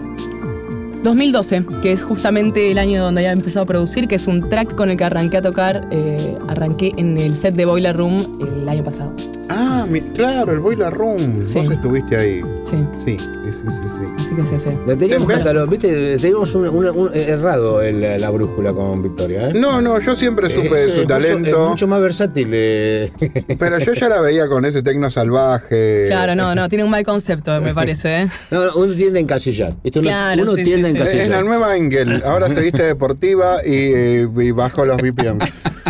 2012, 1.02 1.64
que 1.82 1.92
es 1.92 2.04
justamente 2.04 2.70
el 2.70 2.78
año 2.78 3.02
donde 3.02 3.22
había 3.22 3.32
empezado 3.32 3.64
a 3.64 3.66
producir, 3.66 4.06
que 4.08 4.16
es 4.16 4.26
un 4.26 4.48
track 4.48 4.74
con 4.74 4.90
el 4.90 4.96
que 4.98 5.04
arranqué 5.04 5.38
a 5.38 5.42
tocar. 5.42 5.88
eh, 5.90 6.36
arranqué 6.48 6.92
en 6.96 7.16
el 7.18 7.34
set 7.34 7.54
de 7.54 7.64
Boiler 7.64 7.96
Room 7.96 8.38
el 8.40 8.68
año 8.68 8.84
pasado. 8.84 9.12
Ah, 9.48 9.86
mi- 9.90 10.00
claro, 10.02 10.52
el 10.52 10.60
Boiler 10.60 10.92
Room. 10.92 11.42
Sí. 11.46 11.58
Vos 11.60 11.70
estuviste 11.72 12.16
ahí. 12.16 12.42
Sí, 12.70 12.76
Sí, 13.04 13.18
sí, 13.18 13.18
sí, 13.18 13.50
sí. 13.52 13.88
sí. 13.98 14.14
así 14.20 14.34
que 14.36 14.44
se 14.44 14.54
hace. 14.56 14.78
La 14.86 14.94
teníamos, 14.94 15.26
Bien, 15.26 15.40
catalog- 15.40 15.68
viste, 15.68 16.18
teníamos 16.18 16.54
un, 16.54 16.68
un- 16.68 16.86
un- 16.88 17.10
errado 17.14 17.82
el- 17.82 18.20
la 18.20 18.30
brújula 18.30 18.72
con 18.72 19.02
Victoria, 19.02 19.48
¿eh? 19.48 19.52
No, 19.56 19.80
no, 19.80 19.98
yo 19.98 20.14
siempre 20.14 20.48
supe 20.48 20.66
Es- 20.66 20.70
de 20.70 20.84
es 20.86 20.92
su 20.92 20.96
mucho- 21.00 21.08
talento. 21.08 21.64
es 21.64 21.68
mucho 21.70 21.88
más 21.88 22.00
versátil. 22.00 22.48
eh. 22.52 23.12
Pero 23.58 23.78
yo 23.80 23.92
ya 23.94 24.08
la 24.08 24.20
veía 24.20 24.46
con 24.48 24.64
ese 24.64 24.82
tecno 24.84 25.10
salvaje. 25.10 26.04
Claro, 26.06 26.36
no, 26.36 26.54
no, 26.54 26.68
tiene 26.68 26.84
un 26.84 26.90
mal 26.90 27.04
concepto, 27.04 27.60
me 27.60 27.74
parece. 27.74 28.22
¿eh? 28.22 28.28
No, 28.52 28.64
no, 28.66 28.72
uno 28.76 28.94
tiende 28.94 29.18
a 29.18 29.22
encasillar. 29.22 29.74
Esto 29.82 30.00
Claro, 30.00 30.42
uno 30.42 30.54
sí, 30.54 30.62
tiende 30.62 30.92
sí, 30.92 30.98
a 30.98 31.04
sí. 31.06 31.08
Es 31.08 31.14
la 31.16 31.22
encasillar. 31.22 31.44
nueva 31.44 31.76
Engel. 31.76 32.22
Ahora 32.24 32.48
se 32.50 32.60
viste 32.60 32.82
deportiva 32.84 33.56
y, 33.66 33.70
eh, 33.74 34.28
y 34.38 34.50
bajó 34.52 34.84
los 34.84 34.96
BPM. 34.98 35.38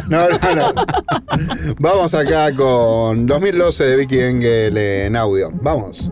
No, 0.09 0.29
no, 0.29 0.39
no. 0.57 0.75
Vamos 1.79 2.15
acá 2.15 2.55
con 2.57 3.27
2012 3.27 3.85
de 3.85 3.97
Vicky 3.97 4.19
Engel 4.21 4.77
en 4.79 5.17
audio. 5.17 5.51
Vamos. 5.61 6.11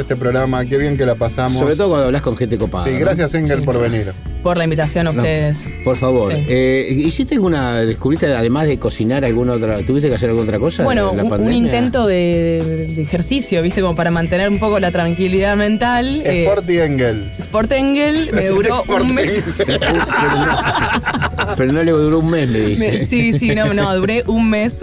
Este 0.00 0.16
programa, 0.16 0.64
qué 0.64 0.78
bien 0.78 0.96
que 0.96 1.04
la 1.06 1.14
pasamos. 1.14 1.58
Sobre 1.58 1.76
todo 1.76 1.88
cuando 1.90 2.06
hablas 2.06 2.22
con 2.22 2.36
gente 2.36 2.56
copada. 2.58 2.84
Sí, 2.84 2.92
¿no? 2.92 3.00
gracias 3.00 3.34
Engel 3.34 3.62
por 3.62 3.80
venir. 3.80 4.12
Por 4.42 4.56
la 4.56 4.64
invitación 4.64 5.06
a 5.08 5.12
No. 5.12 5.18
ustedes. 5.18 5.66
Por 5.84 5.96
favor. 5.96 6.32
Sí. 6.32 6.44
Eh, 6.48 6.86
¿Hiciste 7.04 7.34
alguna, 7.34 7.80
descubriste 7.80 8.26
además 8.26 8.68
de 8.68 8.78
cocinar 8.78 9.24
alguna 9.24 9.54
otra, 9.54 9.80
tuviste 9.82 10.08
que 10.08 10.14
hacer 10.14 10.28
alguna 10.30 10.44
otra 10.46 10.58
cosa? 10.58 10.84
Bueno, 10.84 11.12
la 11.14 11.24
un, 11.24 11.52
intento 11.52 12.06
de, 12.06 12.88
de 12.94 13.02
ejercicio, 13.02 13.60
¿viste? 13.62 13.80
Como 13.80 13.96
para 13.96 14.10
mantener 14.10 14.48
un 14.48 14.58
poco 14.58 14.78
la 14.78 14.90
tranquilidad 14.90 15.56
mental. 15.56 16.22
Eh, 16.24 16.44
Sporty 16.44 16.78
Engel. 16.78 17.30
Sport 17.38 17.72
Engel 17.72 18.30
me 18.32 18.46
duró 18.46 18.80
Sport 18.82 19.04
un 19.04 19.14
mes. 19.14 19.44
Pero 21.56 21.72
no 21.72 21.82
le 21.82 21.90
duró 21.90 22.20
un 22.20 22.30
mes, 22.30 22.48
me 22.48 22.58
dice. 22.60 23.06
Sí, 23.06 23.38
sí, 23.38 23.54
no, 23.54 23.72
no, 23.74 23.94
duré 23.96 24.22
un 24.26 24.48
mes. 24.48 24.80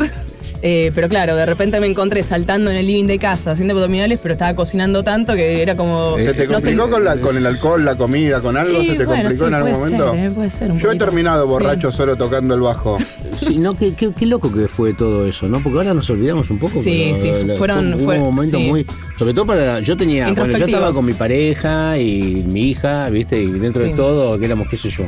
Eh, 0.62 0.92
pero 0.96 1.08
claro, 1.10 1.36
de 1.36 1.46
repente 1.46 1.80
me 1.80 1.86
encontré 1.88 2.24
saltando 2.24 2.72
en 2.72 2.78
el 2.78 2.88
living 2.88 3.06
de 3.06 3.20
casa 3.20 3.52
haciendo 3.52 3.74
abdominales, 3.76 4.20
pero 4.24 4.34
estaba 4.34 4.56
cocinando 4.56 5.04
tanto 5.04 5.34
que 5.36 5.62
era 5.62 5.76
como. 5.76 6.16
¿Se 6.18 6.34
te 6.34 6.48
no 6.48 6.60
sé- 6.60 6.68
complicó 6.76 6.90
con, 6.90 7.04
la- 7.06 7.18
con 7.18 7.38
el 7.38 7.46
alcohol, 7.46 7.86
la 7.86 7.96
comida, 7.96 8.42
con 8.42 8.58
algo? 8.58 8.82
¿Se 8.82 8.96
te 8.96 9.06
bueno, 9.06 9.22
complicó 9.24 9.44
sí, 9.46 9.48
en 9.48 9.54
algún 9.54 9.72
puede 9.74 9.84
momento? 9.86 10.12
ser, 10.12 10.26
eh, 10.26 10.32
puede 10.32 10.50
ser 10.50 10.72
un 10.72 10.80
Yo 10.80 10.92
he 10.92 10.98
terminado 10.98 11.44
Sí. 11.46 11.50
borracho 11.52 11.92
solo 11.92 12.16
tocando 12.16 12.56
el 12.56 12.62
bajo. 12.62 12.98
Sí, 13.38 13.58
no, 13.60 13.74
qué, 13.74 13.94
qué- 13.94 14.14
qué 14.18 14.26
loco 14.26 14.50
que 14.52 14.68
fue 14.70 14.94
todo 14.94 15.26
eso, 15.26 15.48
¿no? 15.50 15.60
Porque 15.62 15.78
ahora 15.80 15.94
nos 15.94 16.10
olvidamos 16.10 16.50
un 16.50 16.58
poco. 16.58 16.82
Sí, 16.82 17.12
pero 17.22 17.40
sí, 17.42 17.46
la- 17.48 17.56
fueron- 17.58 18.00
fue, 18.00 18.16
un 18.18 18.24
momento 18.24 18.58
sí. 18.58 18.64
muy. 18.70 18.86
Sobre 19.20 19.34
todo 19.34 19.46
para. 19.46 19.82
Yo 19.82 19.98
tenía. 19.98 20.32
Bueno, 20.32 20.58
yo 20.58 20.66
estaba 20.66 20.92
con 20.94 21.06
mi 21.06 21.14
pareja 21.14 21.98
y 22.00 22.44
mi 22.48 22.70
hija, 22.70 23.10
¿viste? 23.10 23.42
Y 23.42 23.52
dentro 23.52 23.82
Sí. 23.84 23.90
de 23.90 23.94
todo, 23.94 24.40
que 24.40 24.46
éramos, 24.46 24.68
qué 24.70 24.78
sé 24.78 24.90
yo. 24.90 25.04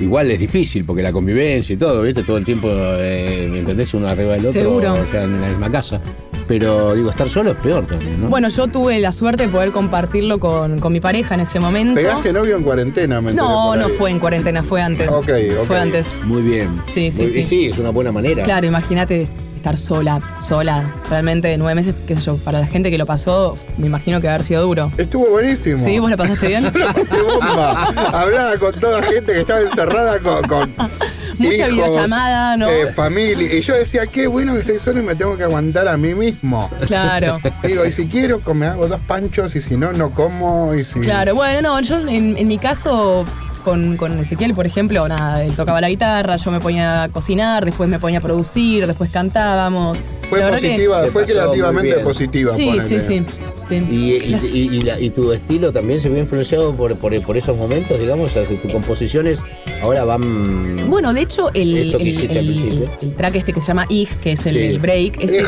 Igual 0.00 0.30
es 0.30 0.40
difícil 0.40 0.84
porque 0.84 1.02
la 1.02 1.12
convivencia 1.12 1.72
y 1.74 1.76
todo, 1.76 2.02
¿viste? 2.02 2.22
Todo 2.24 2.36
el 2.36 2.44
tiempo, 2.44 2.68
eh, 2.72 3.48
¿me 3.50 3.60
entendés? 3.60 3.94
Uno 3.94 4.08
arriba 4.08 4.32
del 4.32 4.40
otro, 4.46 4.52
Seguro. 4.52 4.92
o 4.94 5.06
sea, 5.10 5.24
en 5.24 5.40
la 5.40 5.46
misma 5.48 5.70
casa. 5.70 6.00
Pero 6.46 6.94
digo, 6.94 7.08
estar 7.08 7.26
solo 7.30 7.52
es 7.52 7.56
peor 7.56 7.86
también, 7.86 8.20
¿no? 8.20 8.28
Bueno, 8.28 8.48
yo 8.50 8.66
tuve 8.66 8.98
la 9.00 9.12
suerte 9.12 9.44
de 9.44 9.48
poder 9.48 9.70
compartirlo 9.72 10.38
con, 10.38 10.78
con 10.78 10.92
mi 10.92 11.00
pareja 11.00 11.36
en 11.36 11.40
ese 11.40 11.58
momento. 11.58 11.94
¿Pegaste 11.94 12.34
novio 12.34 12.56
en 12.56 12.62
cuarentena? 12.64 13.20
Me 13.22 13.30
enteré 13.30 13.48
No, 13.48 13.68
por 13.68 13.78
no 13.78 13.86
ahí. 13.86 13.92
fue 13.96 14.10
en 14.10 14.18
cuarentena, 14.18 14.62
fue 14.62 14.82
antes. 14.82 15.10
Ok, 15.10 15.30
ok. 15.60 15.66
Fue 15.66 15.78
antes. 15.80 16.06
Muy 16.26 16.42
bien. 16.42 16.68
Sí, 16.86 17.10
sí, 17.10 17.22
Muy- 17.22 17.30
sí. 17.30 17.38
y 17.38 17.42
sí, 17.44 17.66
es 17.68 17.78
una 17.78 17.88
buena 17.90 18.12
manera. 18.12 18.42
Claro, 18.42 18.66
imagínate 18.66 19.26
estar 19.64 19.78
sola, 19.78 20.20
sola, 20.40 20.92
realmente 21.08 21.56
nueve 21.56 21.74
meses, 21.74 21.94
qué 22.06 22.14
sé 22.14 22.20
yo, 22.20 22.36
para 22.36 22.58
la 22.60 22.66
gente 22.66 22.90
que 22.90 22.98
lo 22.98 23.06
pasó, 23.06 23.56
me 23.78 23.86
imagino 23.86 24.20
que 24.20 24.28
haber 24.28 24.44
sido 24.44 24.62
duro. 24.62 24.92
Estuvo 24.98 25.30
buenísimo. 25.30 25.78
¿Sí? 25.78 25.98
¿Vos 25.98 26.10
la 26.10 26.18
pasaste 26.18 26.48
bien? 26.48 26.64
La 26.64 26.70
pasé 26.70 27.16
bomba. 27.22 27.84
Hablaba 28.12 28.58
con 28.58 28.78
toda 28.78 29.02
gente 29.02 29.32
que 29.32 29.40
estaba 29.40 29.60
encerrada 29.62 30.20
con. 30.20 30.42
con 30.42 30.74
Mucha 31.38 31.68
hijos, 31.68 31.90
videollamada, 31.90 32.56
¿no? 32.58 32.68
eh, 32.68 32.92
familia. 32.92 33.54
Y 33.54 33.62
yo 33.62 33.74
decía, 33.74 34.06
qué 34.06 34.26
bueno 34.26 34.52
que 34.52 34.60
estoy 34.60 34.78
solo 34.78 35.00
y 35.00 35.02
me 35.02 35.14
tengo 35.16 35.36
que 35.36 35.44
aguantar 35.44 35.88
a 35.88 35.96
mí 35.96 36.14
mismo. 36.14 36.70
Claro. 36.86 37.40
Digo, 37.62 37.86
y 37.86 37.90
si 37.90 38.06
quiero, 38.06 38.42
me 38.54 38.66
hago 38.66 38.86
dos 38.86 39.00
panchos, 39.06 39.56
y 39.56 39.62
si 39.62 39.78
no, 39.78 39.94
no 39.94 40.10
como. 40.10 40.74
Y 40.74 40.84
si... 40.84 41.00
Claro, 41.00 41.34
bueno, 41.34 41.62
no, 41.62 41.80
yo 41.80 42.06
en, 42.06 42.36
en 42.36 42.46
mi 42.46 42.58
caso, 42.58 43.24
con, 43.64 43.96
con 43.96 44.18
Ezequiel, 44.20 44.54
por 44.54 44.66
ejemplo, 44.66 45.08
nada, 45.08 45.42
él 45.44 45.54
tocaba 45.56 45.80
la 45.80 45.88
guitarra, 45.88 46.36
yo 46.36 46.50
me 46.52 46.60
ponía 46.60 47.04
a 47.04 47.08
cocinar, 47.08 47.64
después 47.64 47.88
me 47.88 47.98
ponía 47.98 48.18
a 48.18 48.22
producir, 48.22 48.86
después 48.86 49.10
cantábamos. 49.10 50.02
Fue 50.28 50.40
La 50.40 50.46
que- 50.58 50.68
positiva, 50.68 51.02
Se 51.04 51.10
fue 51.10 51.24
creativamente 51.24 51.94
positiva. 51.98 52.54
Sí, 52.54 52.66
ponele. 52.66 52.82
sí, 52.88 53.00
sí. 53.00 53.24
sí. 53.68 53.74
Y, 53.90 53.94
y- 54.14 54.28
Las- 54.28 54.44
y- 54.44 54.58
y 54.68 54.80
la- 54.82 55.00
y 55.00 55.10
tu 55.10 55.32
estilo 55.32 55.72
también 55.72 56.00
se 56.00 56.08
vio 56.08 56.18
influenciado 56.18 56.74
por, 56.74 56.96
por, 56.96 57.18
por 57.22 57.36
esos 57.36 57.56
momentos, 57.56 57.98
digamos, 57.98 58.30
o 58.30 58.32
sea, 58.32 58.44
que 58.44 58.54
tus 58.56 58.70
composiciones 58.70 59.38
ahora 59.82 60.04
van... 60.04 60.88
Bueno, 60.90 61.12
de 61.14 61.22
hecho, 61.22 61.48
el, 61.54 61.72
que 61.74 61.80
el- 61.80 61.90
el- 61.90 61.96
principio. 61.96 62.38
el- 62.40 62.90
el 63.02 63.14
track 63.14 63.34
este 63.36 63.52
que 63.52 63.60
se 63.60 63.66
llama 63.68 63.86
Ig, 63.88 64.08
que 64.20 64.32
es 64.32 64.46
el, 64.46 64.54
Sí. 64.54 64.58
el 64.60 64.78
break, 64.78 65.22
ese. 65.22 65.40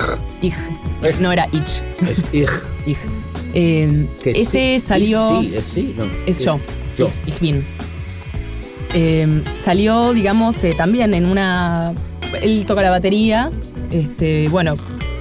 Ig. 0.42 0.54
Ig. 1.02 1.20
No 1.20 1.30
era 1.32 1.46
Ich. 1.52 1.82
Es 2.08 2.22
ig, 2.32 2.48
ig. 2.86 2.96
Eh, 3.54 4.06
Que 4.22 4.30
ese 4.32 4.78
sí, 4.78 4.80
salió. 4.80 5.40
Sí, 5.40 5.52
es 5.56 5.64
sí, 5.64 5.94
no. 5.96 6.04
Es 6.26 6.44
yo. 6.44 6.58
Yo. 6.98 7.10
Ich 7.26 7.40
bin. 7.40 7.64
Eh, 8.98 9.42
salió, 9.54 10.14
digamos, 10.14 10.64
eh, 10.64 10.74
también 10.74 11.12
en 11.12 11.26
una. 11.26 11.92
Él 12.40 12.64
toca 12.64 12.80
la 12.80 12.88
batería. 12.88 13.50
Este, 13.90 14.48
bueno, 14.48 14.72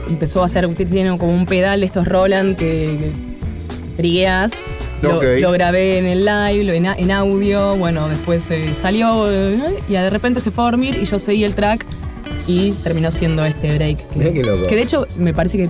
empezó 0.07 0.41
a 0.41 0.45
hacer. 0.45 0.65
Tiene 0.75 1.17
como 1.17 1.33
un 1.33 1.45
pedal 1.45 1.81
de 1.81 1.85
estos 1.85 2.07
Roland 2.07 2.55
que. 2.55 3.11
trigueas. 3.97 4.53
Lo, 5.01 5.19
grabé 5.51 5.97
en 5.97 6.05
el 6.05 6.23
live, 6.25 6.63
lo- 6.63 6.73
en, 6.73 7.11
audio. 7.11 7.75
Bueno, 7.75 8.07
después 8.07 8.49
eh, 8.49 8.73
salió 8.73 9.29
eh, 9.29 9.59
y 9.89 9.91
de 9.91 10.09
repente 10.09 10.39
se 10.39 10.51
fue 10.51 10.63
a 10.63 10.67
dormir 10.71 10.97
y 10.99 11.05
yo 11.05 11.19
seguí 11.19 11.43
el 11.43 11.53
track 11.53 11.85
y 12.47 12.71
terminó 12.83 13.11
siendo 13.11 13.43
este 13.45 13.75
break. 13.75 13.97
Que, 14.33 14.41
loco. 14.41 14.63
que 14.63 14.75
de 14.75 14.81
hecho 14.83 15.05
me 15.17 15.33
parece 15.33 15.57
que. 15.57 15.69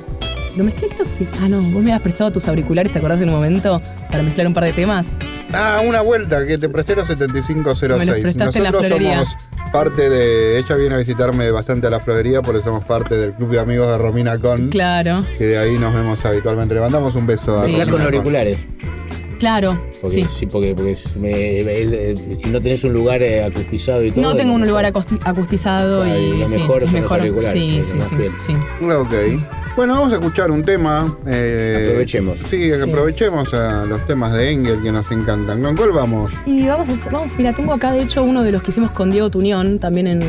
Lo 0.58 0.64
mezclé, 0.64 0.88
creo 0.88 1.06
que. 1.18 1.26
Ah, 1.42 1.48
no, 1.50 1.58
vos 1.62 1.74
me 1.84 1.92
habías 1.92 2.02
prestado 2.02 2.32
tus 2.32 2.48
auriculares, 2.48 2.92
¿te 2.92 3.00
acordás 3.00 3.20
en 3.22 3.30
un 3.30 3.36
momento? 3.36 3.82
Para 4.10 4.24
mezclar 4.24 4.48
un 4.48 4.54
par 4.54 4.64
de 4.64 4.74
temas. 4.74 5.10
Ah, 5.54 5.82
una 5.88 6.02
vuelta, 6.02 6.46
que 6.46 6.58
te 6.58 6.70
presté 6.70 6.96
los 6.96 7.08
7506. 7.08 7.98
Me 8.00 8.06
los 8.06 8.20
prestaste 8.20 8.58
en 8.60 8.64
la 8.64 8.72
Nosotros 8.72 9.00
somos 9.02 9.36
parte 9.72 10.10
de. 10.10 10.58
Ella 10.60 10.76
viene 10.76 10.96
a 10.96 10.98
visitarme 10.98 11.52
bastante 11.52 11.88
a 11.88 11.90
la 11.90 12.00
florería, 12.00 12.42
por 12.42 12.56
eso 12.56 12.66
somos 12.66 12.84
parte 12.86 13.16
del 13.16 13.34
club 13.34 13.52
de 13.52 13.60
amigos 13.60 13.88
de 13.90 13.98
Romina 13.98 14.38
Con. 14.38 14.70
Claro, 14.70 15.26
Que 15.38 15.46
de 15.46 15.58
ahí 15.58 15.78
nos 15.78 15.94
vemos 15.94 16.24
habitualmente. 16.26 16.74
Le 16.74 16.82
mandamos 16.82 17.16
un 17.16 17.28
beso 17.28 17.58
a 17.58 17.66
Sí. 17.66 17.74
Hablar 17.74 17.88
Romina 17.88 17.92
con 17.92 17.92
Con. 17.92 18.02
auriculares. 18.06 18.60
claro. 19.40 19.78
Porque, 20.02 20.16
sí. 20.24 20.28
sí. 20.40 20.46
porque, 20.46 20.74
porque 20.76 20.92
es- 20.94 21.16
me- 21.16 21.60
el- 21.60 21.94
el- 21.94 22.18
si 22.42 22.50
no 22.50 22.62
tenés 22.62 22.84
un 22.84 22.94
lugar 22.94 23.22
eh, 23.24 23.44
acustizado 23.44 24.04
y 24.04 24.12
todo. 24.12 24.22
No 24.24 24.36
tengo 24.36 24.56
es 24.56 24.62
un 24.62 24.68
lugar 24.68 24.86
acustizado 24.86 26.06
y 26.06 26.10
y 26.10 26.38
lo 26.40 26.48
sí, 26.48 26.58
mejor 26.58 26.84
es 26.84 26.92
son 26.92 27.02
los 27.02 27.12
mejor. 27.12 27.42
Sí, 27.54 27.82
sí, 27.84 27.98
sí, 28.02 28.16
sí. 28.38 28.54
Ok. 28.86 29.14
Bueno, 29.76 29.94
vamos 29.96 30.14
a 30.14 30.16
escuchar 30.16 30.52
un 30.52 30.64
tema. 30.64 31.18
eh, 31.28 31.88
Aprovechemos. 31.90 32.38
Sí, 32.50 32.58
que 32.70 32.82
aprovechemos 32.82 33.54
a 33.54 33.84
los 33.86 34.06
temas 34.08 34.32
de 34.34 34.52
Engel 34.52 34.82
que 34.82 34.92
nos 34.92 35.10
encantan. 35.12 35.62
¿Con 35.62 35.76
cuál 35.76 35.92
vamos? 35.92 36.32
Y 36.46 36.66
vamos 36.66 36.88
a 36.88 36.94
hacer- 36.94 37.12
vamos, 37.12 37.38
mira, 37.38 37.54
tengo 37.54 37.74
acá 37.74 37.92
de 37.92 38.02
hecho 38.04 38.24
uno 38.24 38.42
de 38.44 38.52
los 38.54 38.64
que 38.64 38.72
hicimos 38.72 38.92
con 38.92 39.12
Diego 39.12 39.30
Tuñón, 39.30 39.80
también 39.80 40.08
en. 40.08 40.22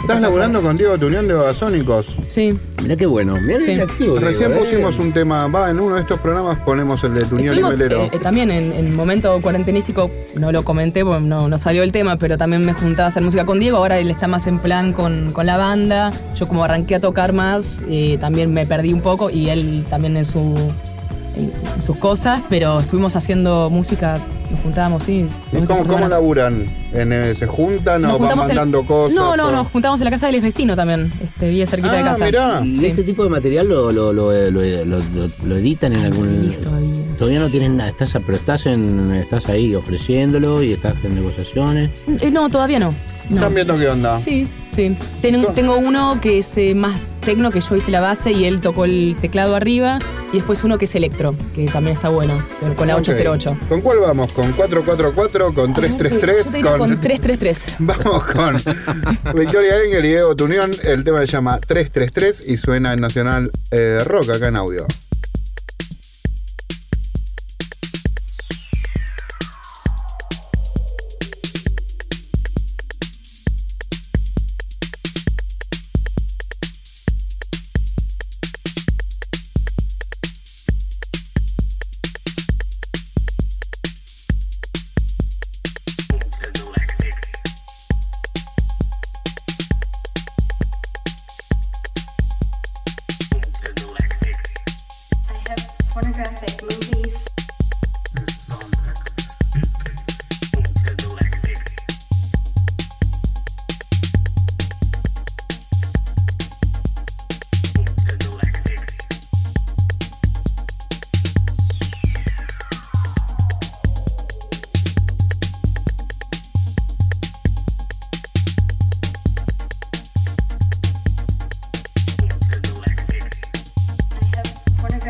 ¿Estás 0.00 0.20
laburando 0.20 0.60
con 0.62 0.76
Diego 0.76 0.98
Tunión 0.98 1.28
de 1.28 1.34
Babasónicos? 1.34 2.06
Sí. 2.26 2.58
Mirá 2.82 2.96
qué 2.96 3.06
bueno. 3.06 3.36
Mirá 3.40 3.60
Sí. 3.60 3.74
qué 3.76 3.82
activo. 3.82 4.18
Recién 4.18 4.50
Diego, 4.50 4.64
pusimos 4.64 4.96
eh. 4.96 5.02
un 5.02 5.12
tema, 5.12 5.46
va, 5.46 5.70
en 5.70 5.78
uno 5.78 5.94
de 5.94 6.00
estos 6.00 6.18
programas 6.18 6.58
ponemos 6.60 7.02
el 7.04 7.14
de 7.14 7.22
Tunión 7.22 7.56
y 7.56 7.62
Melero. 7.62 8.02
eh, 8.04 8.10
eh, 8.12 8.18
también 8.20 8.50
en, 8.50 8.72
en 8.72 8.96
momento 9.22 9.42
cuarentenístico, 9.42 10.10
no 10.38 10.52
lo 10.52 10.62
comenté 10.64 11.04
porque 11.04 11.20
no, 11.24 11.48
no 11.48 11.58
salió 11.58 11.82
el 11.82 11.92
tema, 11.92 12.16
pero 12.16 12.38
también 12.38 12.64
me 12.64 12.72
juntaba 12.72 13.06
a 13.06 13.08
hacer 13.08 13.22
música 13.22 13.44
con 13.44 13.58
Diego. 13.58 13.76
Ahora 13.78 13.98
él 13.98 14.10
está 14.10 14.28
más 14.28 14.46
en 14.46 14.58
plan 14.60 14.92
con, 14.92 15.32
con 15.32 15.46
la 15.46 15.56
banda. 15.56 16.10
Yo, 16.34 16.46
como 16.48 16.64
arranqué 16.64 16.94
a 16.96 17.00
tocar 17.00 17.32
más, 17.32 17.80
eh, 17.88 18.16
también 18.20 18.52
me 18.52 18.66
perdí 18.66 18.92
un 18.92 19.00
poco 19.00 19.30
y 19.30 19.48
él 19.50 19.84
también 19.90 20.16
en, 20.16 20.24
su, 20.24 20.54
en, 21.36 21.52
en 21.74 21.82
sus 21.82 21.98
cosas, 21.98 22.42
pero 22.48 22.78
estuvimos 22.80 23.16
haciendo 23.16 23.70
música, 23.70 24.18
nos 24.50 24.60
juntábamos, 24.60 25.02
sí. 25.02 25.26
¿Y 25.52 25.64
cómo, 25.66 25.84
cómo 25.84 26.08
laburan? 26.08 26.64
¿En, 26.92 27.12
eh, 27.12 27.34
¿Se 27.34 27.46
juntan 27.46 28.00
Nos 28.00 28.14
o 28.14 28.18
van 28.18 28.38
mandando 28.38 28.86
cosas? 28.86 29.14
No, 29.14 29.36
no, 29.36 29.48
o- 29.48 29.52
nos 29.52 29.68
juntamos 29.68 30.00
en 30.00 30.04
la 30.04 30.10
casa 30.10 30.28
del 30.30 30.40
vecino 30.40 30.74
también, 30.76 31.12
este, 31.22 31.50
bien 31.50 31.66
cerquita 31.66 31.92
de 31.92 32.00
Ah, 32.00 32.04
casa. 32.04 32.24
mirá. 32.24 32.60
¿Y 32.64 32.76
Sí. 32.76 32.86
este 32.86 33.02
tipo 33.02 33.24
de 33.24 33.30
material 33.30 33.68
lo, 33.68 33.90
lo, 33.92 34.12
lo, 34.12 34.32
lo, 34.32 34.50
lo- 34.50 34.84
lo- 34.84 35.28
lo 35.44 35.56
editan 35.56 35.92
en 35.92 36.04
algún. 36.04 36.46
Listo. 36.46 36.70
Todavía 37.18 37.40
no 37.40 37.48
tienes 37.50 37.70
nada, 37.70 37.90
estás, 37.90 38.12
pero 38.24 38.36
estás 38.38 38.66
en, 38.66 39.12
estás 39.12 39.48
ahí 39.48 39.74
ofreciéndolo 39.74 40.62
y 40.62 40.72
estás 40.74 40.94
en 41.04 41.16
negociaciones. 41.16 41.90
Eh, 42.20 42.30
no, 42.30 42.48
todavía 42.48 42.78
no. 42.78 42.94
no. 43.28 43.34
¿Están 43.36 43.54
viendo 43.54 43.76
qué 43.76 43.88
onda? 43.88 44.18
Sí, 44.18 44.46
sí. 44.70 44.96
Ten- 45.20 45.44
tengo 45.54 45.76
uno 45.78 46.20
que 46.22 46.38
es 46.38 46.56
eh, 46.56 46.74
más 46.76 46.96
tecno, 47.24 47.50
que 47.50 47.60
yo 47.60 47.74
hice 47.74 47.90
la 47.90 48.00
base 48.00 48.30
y 48.30 48.44
él 48.44 48.60
tocó 48.60 48.84
el 48.84 49.16
teclado 49.20 49.56
arriba. 49.56 49.98
Y 50.32 50.36
después 50.36 50.62
uno 50.62 50.78
que 50.78 50.84
es 50.84 50.94
electro, 50.94 51.34
que 51.54 51.66
también 51.66 51.96
está 51.96 52.08
bueno, 52.10 52.40
con- 52.60 52.74
con 52.76 52.86
la 52.86 52.94
Ok. 52.94 53.00
808. 53.00 53.58
¿Con 53.68 53.80
cuál 53.80 53.98
vamos? 53.98 54.32
¿Con 54.32 54.52
444? 54.52 55.54
¿Con 55.54 55.68
Yo 55.68 55.74
333? 55.74 56.46
te 56.50 56.56
diría 56.58 56.76
con 56.78 57.00
333. 57.00 57.76
Vamos 57.80 58.24
con 58.24 58.56
Victoria 59.36 59.72
Engel 59.84 60.04
y 60.04 60.08
Diego 60.08 60.36
Tunión. 60.36 60.70
El 60.84 61.02
tema 61.02 61.18
se 61.20 61.26
llama 61.26 61.58
333 61.58 62.48
y 62.48 62.56
suena 62.58 62.92
en 62.92 63.00
Nacional 63.00 63.50
eh, 63.72 64.02
Rock 64.04 64.30
acá 64.30 64.48
en 64.48 64.56
audio. 64.56 64.86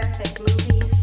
traffic 0.00 0.38
movies. 0.38 0.97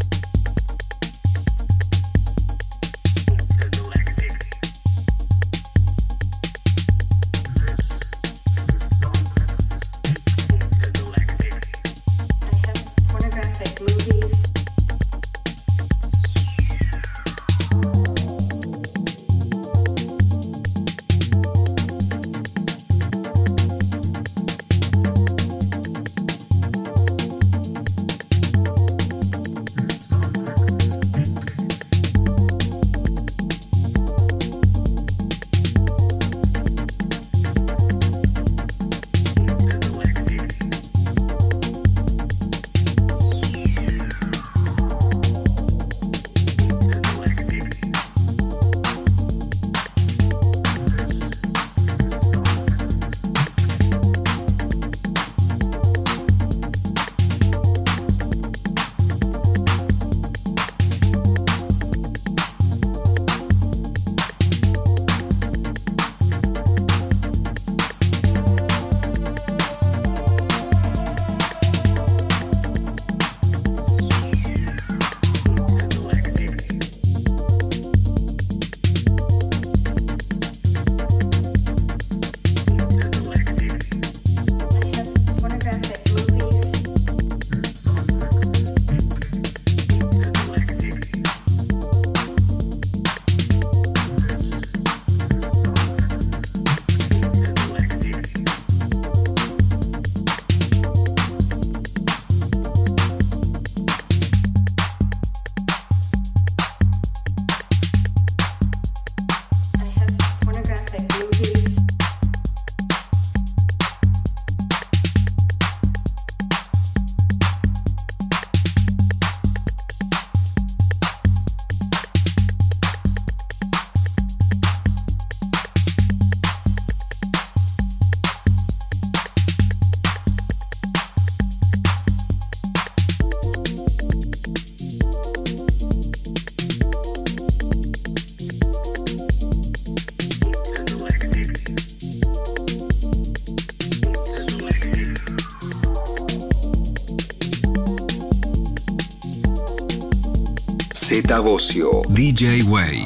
Z 151.35 151.41
Bocio. 151.41 152.01
DJ 152.07 152.63
Way. 152.63 153.03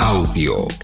Audio. 0.00 0.83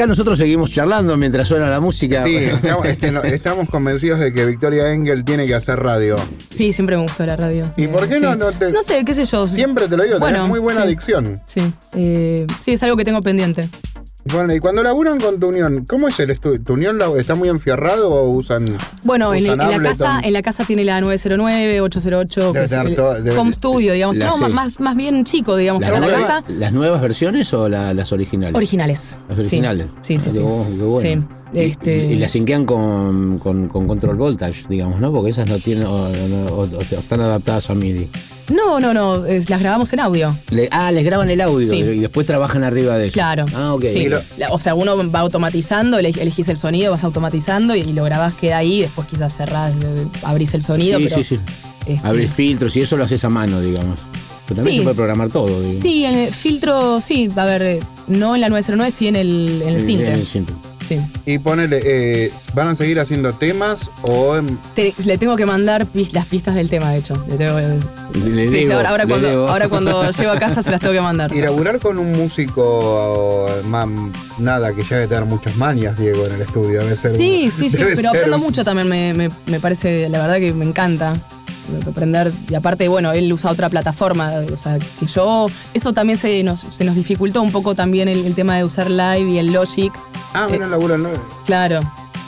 Acá 0.00 0.06
nosotros 0.06 0.38
seguimos 0.38 0.70
charlando 0.72 1.14
mientras 1.18 1.46
suena 1.46 1.68
la 1.68 1.78
música. 1.78 2.22
Sí, 2.24 2.34
estamos, 2.36 2.86
este, 2.86 3.12
no, 3.12 3.22
estamos 3.22 3.68
convencidos 3.68 4.18
de 4.18 4.32
que 4.32 4.46
Victoria 4.46 4.90
Engel 4.94 5.26
tiene 5.26 5.46
que 5.46 5.54
hacer 5.54 5.78
radio. 5.78 6.16
Sí, 6.48 6.72
siempre 6.72 6.96
me 6.96 7.02
gustó 7.02 7.26
la 7.26 7.36
radio. 7.36 7.70
¿Y 7.76 7.86
por 7.86 8.08
qué 8.08 8.14
Sí. 8.14 8.22
no- 8.22 8.34
no 8.34 8.50
te- 8.50 8.72
No 8.72 8.80
sé, 8.80 9.04
qué 9.04 9.12
sé 9.14 9.26
yo. 9.26 9.46
Siempre 9.46 9.88
te 9.88 9.98
lo 9.98 10.04
digo, 10.04 10.14
tenés 10.16 10.20
Bueno, 10.32 10.46
muy 10.48 10.58
buena 10.58 10.80
sí. 10.80 10.86
adicción. 10.86 11.38
Sí, 11.44 11.60
eh, 11.92 12.46
sí, 12.60 12.72
es 12.72 12.82
algo 12.82 12.96
que 12.96 13.04
tengo 13.04 13.20
pendiente. 13.22 13.68
Bueno, 14.32 14.54
y 14.54 14.58
cuando 14.60 14.82
laburan 14.82 15.20
con 15.20 15.38
tu 15.38 15.48
unión, 15.48 15.84
¿cómo 15.84 16.08
es 16.08 16.18
el 16.18 16.30
estudio? 16.30 16.62
¿Tu 16.62 16.72
unión 16.72 16.98
está 17.18 17.34
muy 17.34 17.50
enfierrado 17.50 18.08
o 18.10 18.30
usan. 18.30 18.78
Bueno, 19.04 19.34
en, 19.34 19.44
la 19.46 19.56
casa, 19.82 20.20
en 20.22 20.32
la 20.32 20.42
casa 20.42 20.64
tiene 20.64 20.84
la 20.84 21.00
909, 21.00 21.80
808, 21.80 22.40
que 22.52 22.58
Debe 22.58 22.64
es 22.64 22.70
tener 22.70 22.86
el 22.88 22.94
todo- 22.94 23.14
debe- 23.22 23.36
home 23.38 23.52
studio, 23.52 23.92
digamos. 23.92 24.16
la- 24.16 24.26
no, 24.26 24.36
sí. 24.46 24.52
más- 24.52 24.80
más, 24.80 24.96
bien 24.96 25.24
chico, 25.24 25.56
digamos, 25.56 25.80
¿Las 25.80 25.90
pero 25.90 26.00
la 26.00 26.06
nuevas, 26.06 26.26
casa. 26.26 26.44
¿Las 26.58 26.72
nuevas 26.72 27.00
versiones 27.00 27.52
o 27.54 27.68
la- 27.68 27.94
las 27.94 28.12
originales? 28.12 28.54
Originales. 28.54 29.18
Las 29.28 29.38
originales. 29.38 29.86
Sí, 30.00 30.18
sí, 30.18 30.28
Ah, 30.28 30.32
sí. 30.32 30.38
qué 30.38 30.44
bu- 30.44 30.76
qué 30.76 30.82
bueno. 30.82 30.98
Sí, 31.00 31.08
Y- 31.08 31.39
este- 31.54 32.06
Y, 32.06 32.12
y 32.12 32.16
las 32.16 32.32
sinquean 32.32 32.64
con, 32.66 33.38
con, 33.38 33.68
con 33.68 33.86
control 33.88 34.16
voltage, 34.16 34.64
digamos, 34.68 35.00
¿no? 35.00 35.10
Porque 35.12 35.30
esas 35.30 35.48
no 35.48 35.58
tienen 35.58 35.84
o, 35.86 35.90
o- 36.06 36.62
o- 36.62 36.68
o 36.78 36.80
están 36.80 37.20
adaptadas 37.20 37.70
a 37.70 37.74
MIDI. 37.74 38.08
No, 38.52 38.80
no, 38.80 38.92
no, 38.92 39.26
es- 39.26 39.48
las 39.48 39.60
grabamos 39.60 39.92
en 39.92 40.00
audio. 40.00 40.36
Le- 40.50 40.68
ah, 40.72 40.90
les 40.90 41.04
graban 41.04 41.30
el 41.30 41.40
audio 41.40 41.68
Sí. 41.68 41.76
y 41.76 41.98
después 42.00 42.26
trabajan 42.26 42.64
arriba 42.64 42.96
de 42.98 43.06
eso. 43.06 43.12
Claro. 43.14 43.46
Ah, 43.54 43.74
ok. 43.74 43.84
Sí. 43.86 44.08
La- 44.38 44.50
o 44.52 44.58
sea, 44.58 44.74
uno 44.74 44.96
va 45.10 45.20
automatizando, 45.20 45.98
ele- 45.98 46.10
elegís 46.20 46.48
el 46.48 46.56
sonido, 46.56 46.90
vas 46.90 47.04
automatizando 47.04 47.74
y, 47.76 47.80
y 47.80 47.92
lo 47.92 48.04
grabás, 48.04 48.34
queda 48.34 48.58
ahí, 48.58 48.80
después 48.82 49.06
quizás 49.08 49.36
cerrás, 49.36 49.72
eh, 49.82 50.06
abrís 50.22 50.52
el 50.54 50.62
sonido. 50.62 50.98
sí, 50.98 51.04
pero, 51.04 51.16
sí, 51.22 51.24
sí. 51.36 51.40
este, 51.86 52.06
Abrir 52.06 52.28
filtros 52.28 52.76
y 52.76 52.80
eso 52.82 52.96
lo 52.96 53.04
haces 53.04 53.24
a 53.24 53.28
mano, 53.28 53.60
digamos. 53.60 53.98
Pero 54.46 54.56
también 54.56 54.72
Sí. 54.74 54.78
se 54.78 54.82
puede 54.82 54.96
programar 54.96 55.28
todo, 55.28 55.46
digamos. 55.46 55.70
Sí, 55.70 56.04
en 56.04 56.14
el 56.16 56.34
filtro, 56.34 57.00
sí, 57.00 57.30
a 57.36 57.44
ver, 57.44 57.62
eh, 57.62 57.80
no 58.08 58.34
en 58.34 58.40
la 58.40 58.48
909, 58.48 58.90
sí 58.90 59.06
en 59.06 59.14
el, 59.14 59.62
en 59.62 59.68
el 59.74 59.80
Cinter. 59.80 60.08
En 60.14 60.20
el. 60.20 60.26
Sí. 60.90 61.00
Y 61.24 61.38
ponele, 61.38 61.80
eh, 61.84 62.32
¿van 62.52 62.66
a 62.66 62.74
seguir 62.74 62.98
haciendo 62.98 63.32
temas 63.34 63.88
o 64.02 64.36
en- 64.36 64.58
Te- 64.74 64.92
le 65.04 65.18
tengo 65.18 65.36
que 65.36 65.46
mandar 65.46 65.86
pis- 65.86 66.12
las 66.14 66.26
pistas 66.26 66.56
del 66.56 66.68
tema, 66.68 66.90
de 66.90 66.98
hecho. 66.98 67.14
Le 67.28 67.36
tengo 67.36 67.56
que- 67.56 68.18
Le 68.18 68.44
Sí, 68.44 68.50
sí, 68.50 68.56
debo, 68.64 68.74
ahora, 68.74 68.88
ahora 68.90 69.04
le 69.04 69.08
cuando, 69.10 69.28
debo. 69.28 69.48
ahora 69.48 69.68
cuando 69.68 70.10
llego 70.10 70.32
a 70.32 70.38
casa 70.40 70.64
se 70.64 70.70
las 70.72 70.80
tengo 70.80 70.92
que 70.92 71.00
mandar. 71.00 71.32
y 71.32 71.40
laburar 71.40 71.78
con 71.78 71.96
un 71.98 72.10
músico, 72.10 73.46
eh, 73.50 73.62
más 73.66 73.86
nada, 74.38 74.72
que 74.74 74.82
ya 74.82 74.96
debe 74.96 75.06
tener 75.08 75.24
muchas 75.26 75.56
manias, 75.56 75.96
Diego, 75.96 76.26
en 76.26 76.32
el 76.34 76.42
estudio? 76.42 76.80
Debe 76.82 76.96
ser 76.96 77.12
Sí, 77.12 77.50
sí, 77.52 77.70
sí, 77.70 77.76
pero 77.78 77.94
ser 77.94 78.06
aprendo 78.08 78.36
un- 78.36 78.42
mucho 78.42 78.64
también, 78.64 78.88
me, 78.88 79.14
me- 79.14 79.30
me 79.46 79.60
parece, 79.60 80.08
la 80.08 80.18
verdad 80.20 80.38
que 80.38 80.52
me 80.52 80.64
encanta 80.64 81.14
aprender. 81.88 82.32
Y 82.48 82.54
aparte, 82.54 82.88
bueno, 82.88 83.12
él 83.12 83.32
usa 83.32 83.50
otra 83.50 83.68
plataforma, 83.68 84.32
o 84.52 84.58
sea, 84.58 84.78
que 84.78 85.06
yo, 85.06 85.46
eso 85.74 85.92
también 85.92 86.16
se 86.16 86.42
nos, 86.42 86.60
se 86.60 86.84
nos 86.84 86.94
dificultó 86.94 87.42
un 87.42 87.52
poco 87.52 87.74
también 87.74 88.08
el, 88.08 88.24
el 88.26 88.34
tema 88.34 88.56
de 88.56 88.64
usar 88.64 88.90
Live 88.90 89.30
y 89.30 89.38
el 89.38 89.52
Logic, 89.52 89.92
Ah, 90.32 90.46
mira, 90.50 90.66
labura 90.68 90.96
no. 90.96 91.08
claro. 91.44 91.80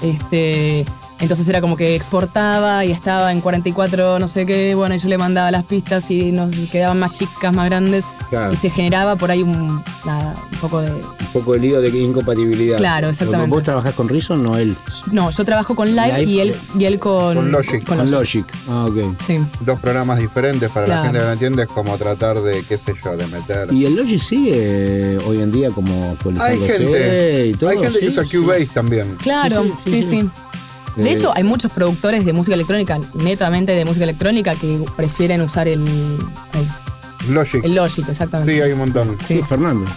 Este, 0.03 0.85
entonces 1.23 1.49
era 1.49 1.61
como 1.61 1.77
que 1.77 1.95
exportaba 1.95 2.85
y 2.85 2.91
estaba 2.93 3.33
en 3.33 3.41
44 3.41 4.19
no 4.19 4.29
sé 4.29 4.45
qué, 4.45 4.75
bueno, 4.75 4.95
y 4.95 4.99
yo 4.99 5.09
le 5.09 5.17
mandaba 5.19 5.51
las 5.51 5.65
pistas 5.65 6.11
y 6.11 6.33
nos 6.33 6.55
quedaban 6.71 6.99
más 6.99 7.13
chicas, 7.13 7.53
más 7.55 7.67
grandes, 7.67 8.05
Claro. 8.29 8.53
y 8.53 8.57
se 8.57 8.71
generaba 8.71 9.17
por 9.17 9.31
ahí 9.31 9.43
un, 9.43 9.83
nada, 10.07 10.35
un 10.53 10.59
poco 10.59 10.81
de... 10.81 10.91
Un 10.91 11.33
poco 11.35 11.53
de 11.53 11.59
lío 11.61 11.81
de 11.83 11.91
incompatibilidad. 11.91 12.79
Claro, 12.79 13.09
exactamente. 13.11 13.51
¿Vos 13.51 13.63
trabajás 13.63 13.93
con 13.95 14.09
Reason 14.09 14.47
o 14.47 14.57
él? 14.57 14.75
No, 15.11 15.31
yo 15.31 15.45
trabajo 15.45 15.75
con 15.75 15.89
Live, 15.95 16.19
Live, 16.21 16.31
y, 16.31 16.41
él, 16.41 16.57
y 16.79 16.85
él 16.87 16.99
con... 16.99 17.35
Con 17.35 17.53
Logic. 17.53 17.85
Con 17.87 18.11
Logic. 18.11 18.47
Ah, 18.71 18.87
ok. 18.89 19.17
Sí. 19.21 19.39
Dos 19.61 19.79
programas 19.81 20.19
diferentes 20.19 20.71
para 20.71 20.87
la 20.87 21.03
gente 21.03 21.19
que 21.19 21.25
no 21.25 21.33
entiende, 21.33 21.63
es 21.65 21.69
como 21.69 21.97
tratar 21.99 22.41
de, 22.41 22.63
qué 22.67 22.79
sé 22.79 22.95
yo, 23.05 23.17
de 23.19 23.27
meter. 23.27 23.71
¿Y 23.73 23.85
el 23.85 23.97
Logic 23.97 24.19
sigue 24.21 24.53
eh, 24.55 25.19
hoy 25.27 25.41
en 25.43 25.53
día 25.53 25.71
como 25.71 26.17
Hay 26.41 26.59
gente, 26.59 27.47
y 27.49 27.53
todo? 27.55 27.69
hay 27.71 27.79
gente 27.79 28.01
que 28.01 28.09
usa 28.09 28.25
sí. 28.25 28.37
Cubase 28.39 28.67
también. 28.73 29.17
Claro, 29.17 29.63
Sí, 29.65 29.71
sí, 29.85 29.91
sí, 29.91 30.03
sí. 30.03 30.21
sí. 30.23 30.31
De 30.97 31.09
Eh, 31.09 31.13
hecho, 31.13 31.33
hay 31.35 31.43
muchos 31.45 31.73
productores 31.73 32.25
de 32.25 32.33
música 32.33 32.55
electrónica, 32.55 33.01
netamente 33.15 33.73
de 33.73 33.85
música 33.85 34.05
electrónica, 34.05 34.55
que 34.55 34.85
prefieren 34.97 35.41
usar 35.41 35.67
el, 35.69 35.81
el, 35.85 37.35
Logic. 37.35 37.65
el 37.65 37.75
Logic, 37.75 38.09
exactamente. 38.09 38.55
Sí, 38.55 38.61
hay 38.61 38.73
un 38.73 38.79
montón. 38.79 39.17
Sí, 39.21 39.37
Sí. 39.37 39.43
Fernando. 39.49 39.91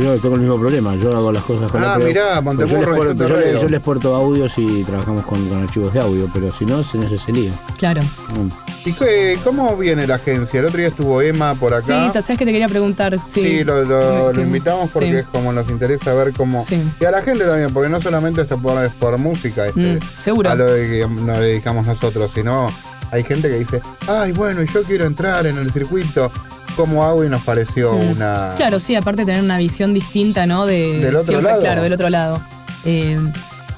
Yo 0.00 0.18
tengo 0.18 0.36
el 0.36 0.40
mismo 0.40 0.58
problema, 0.58 0.96
yo 0.96 1.10
hago 1.10 1.30
las 1.30 1.42
cosas 1.44 1.70
con 1.70 1.82
Ah, 1.84 1.98
mirá, 1.98 2.36
yo, 2.36 2.42
Montemurro 2.42 3.12
yo 3.12 3.60
yo 3.60 3.68
les 3.68 3.80
porto 3.80 4.14
audios 4.14 4.56
y 4.56 4.82
trabajamos 4.84 5.26
con, 5.26 5.46
con 5.48 5.62
archivos 5.62 5.92
de 5.92 6.00
audio, 6.00 6.30
pero 6.32 6.50
si 6.52 6.64
no, 6.64 6.82
se 6.82 6.96
nos 6.96 7.12
hace 7.12 7.30
lío. 7.32 7.52
Claro. 7.78 8.00
Mm. 8.02 8.48
¿Y 8.88 8.92
qué- 8.94 9.38
cómo 9.44 9.76
viene 9.76 10.06
la 10.06 10.14
agencia? 10.14 10.60
El 10.60 10.66
otro 10.66 10.78
día 10.78 10.88
estuvo 10.88 11.20
Emma 11.20 11.54
por 11.54 11.74
acá. 11.74 11.82
Sí, 11.82 12.10
¿te 12.12 12.22
sabes 12.22 12.38
que 12.38 12.46
te 12.46 12.52
quería 12.52 12.68
preguntar? 12.68 13.18
Sí, 13.24 13.42
Sí, 13.58 13.64
lo, 13.64 13.84
lo- 13.84 14.28
lo 14.28 14.32
Que- 14.32 14.40
invitamos 14.40 14.88
porque 14.90 15.10
sí. 15.10 15.16
es 15.16 15.26
como 15.26 15.52
nos 15.52 15.68
interesa 15.68 16.14
ver 16.14 16.32
cómo. 16.32 16.64
Sí. 16.64 16.82
Y 16.98 17.04
a 17.04 17.10
la 17.10 17.20
gente 17.22 17.44
también, 17.44 17.70
porque 17.74 17.90
no 17.90 18.00
solamente 18.00 18.40
esto 18.40 18.56
por, 18.58 18.82
es 18.82 18.92
por 18.92 19.18
música, 19.18 19.66
este, 19.66 19.96
Mm, 19.96 19.98
seguro. 20.16 20.48
a 20.50 20.54
lo 20.54 20.66
de 20.72 20.88
que 20.88 21.06
nos 21.08 21.38
dedicamos 21.40 21.86
nosotros, 21.86 22.30
sino 22.34 22.68
hay 23.10 23.22
gente 23.24 23.48
que 23.50 23.58
dice, 23.58 23.82
ay, 24.08 24.32
bueno, 24.32 24.62
yo 24.62 24.82
quiero 24.84 25.04
entrar 25.04 25.46
en 25.46 25.58
el 25.58 25.70
circuito. 25.72 26.30
¿Cómo 26.76 27.04
hago? 27.04 27.24
Y 27.24 27.28
nos 27.28 27.42
pareció 27.42 27.92
Mm. 27.94 28.10
una. 28.12 28.54
Claro, 28.56 28.80
sí, 28.80 28.94
aparte 28.94 29.22
de 29.22 29.26
tener 29.26 29.42
una 29.42 29.58
visión 29.58 29.92
distinta, 29.94 30.46
¿no? 30.46 30.66
De, 30.66 30.98
Del 31.00 31.16
otro 31.16 31.40
lado. 31.40 31.60
Claro, 31.60 31.82
del 31.82 31.92
otro 31.92 32.08
lado. 32.10 32.40
Eh, 32.84 33.18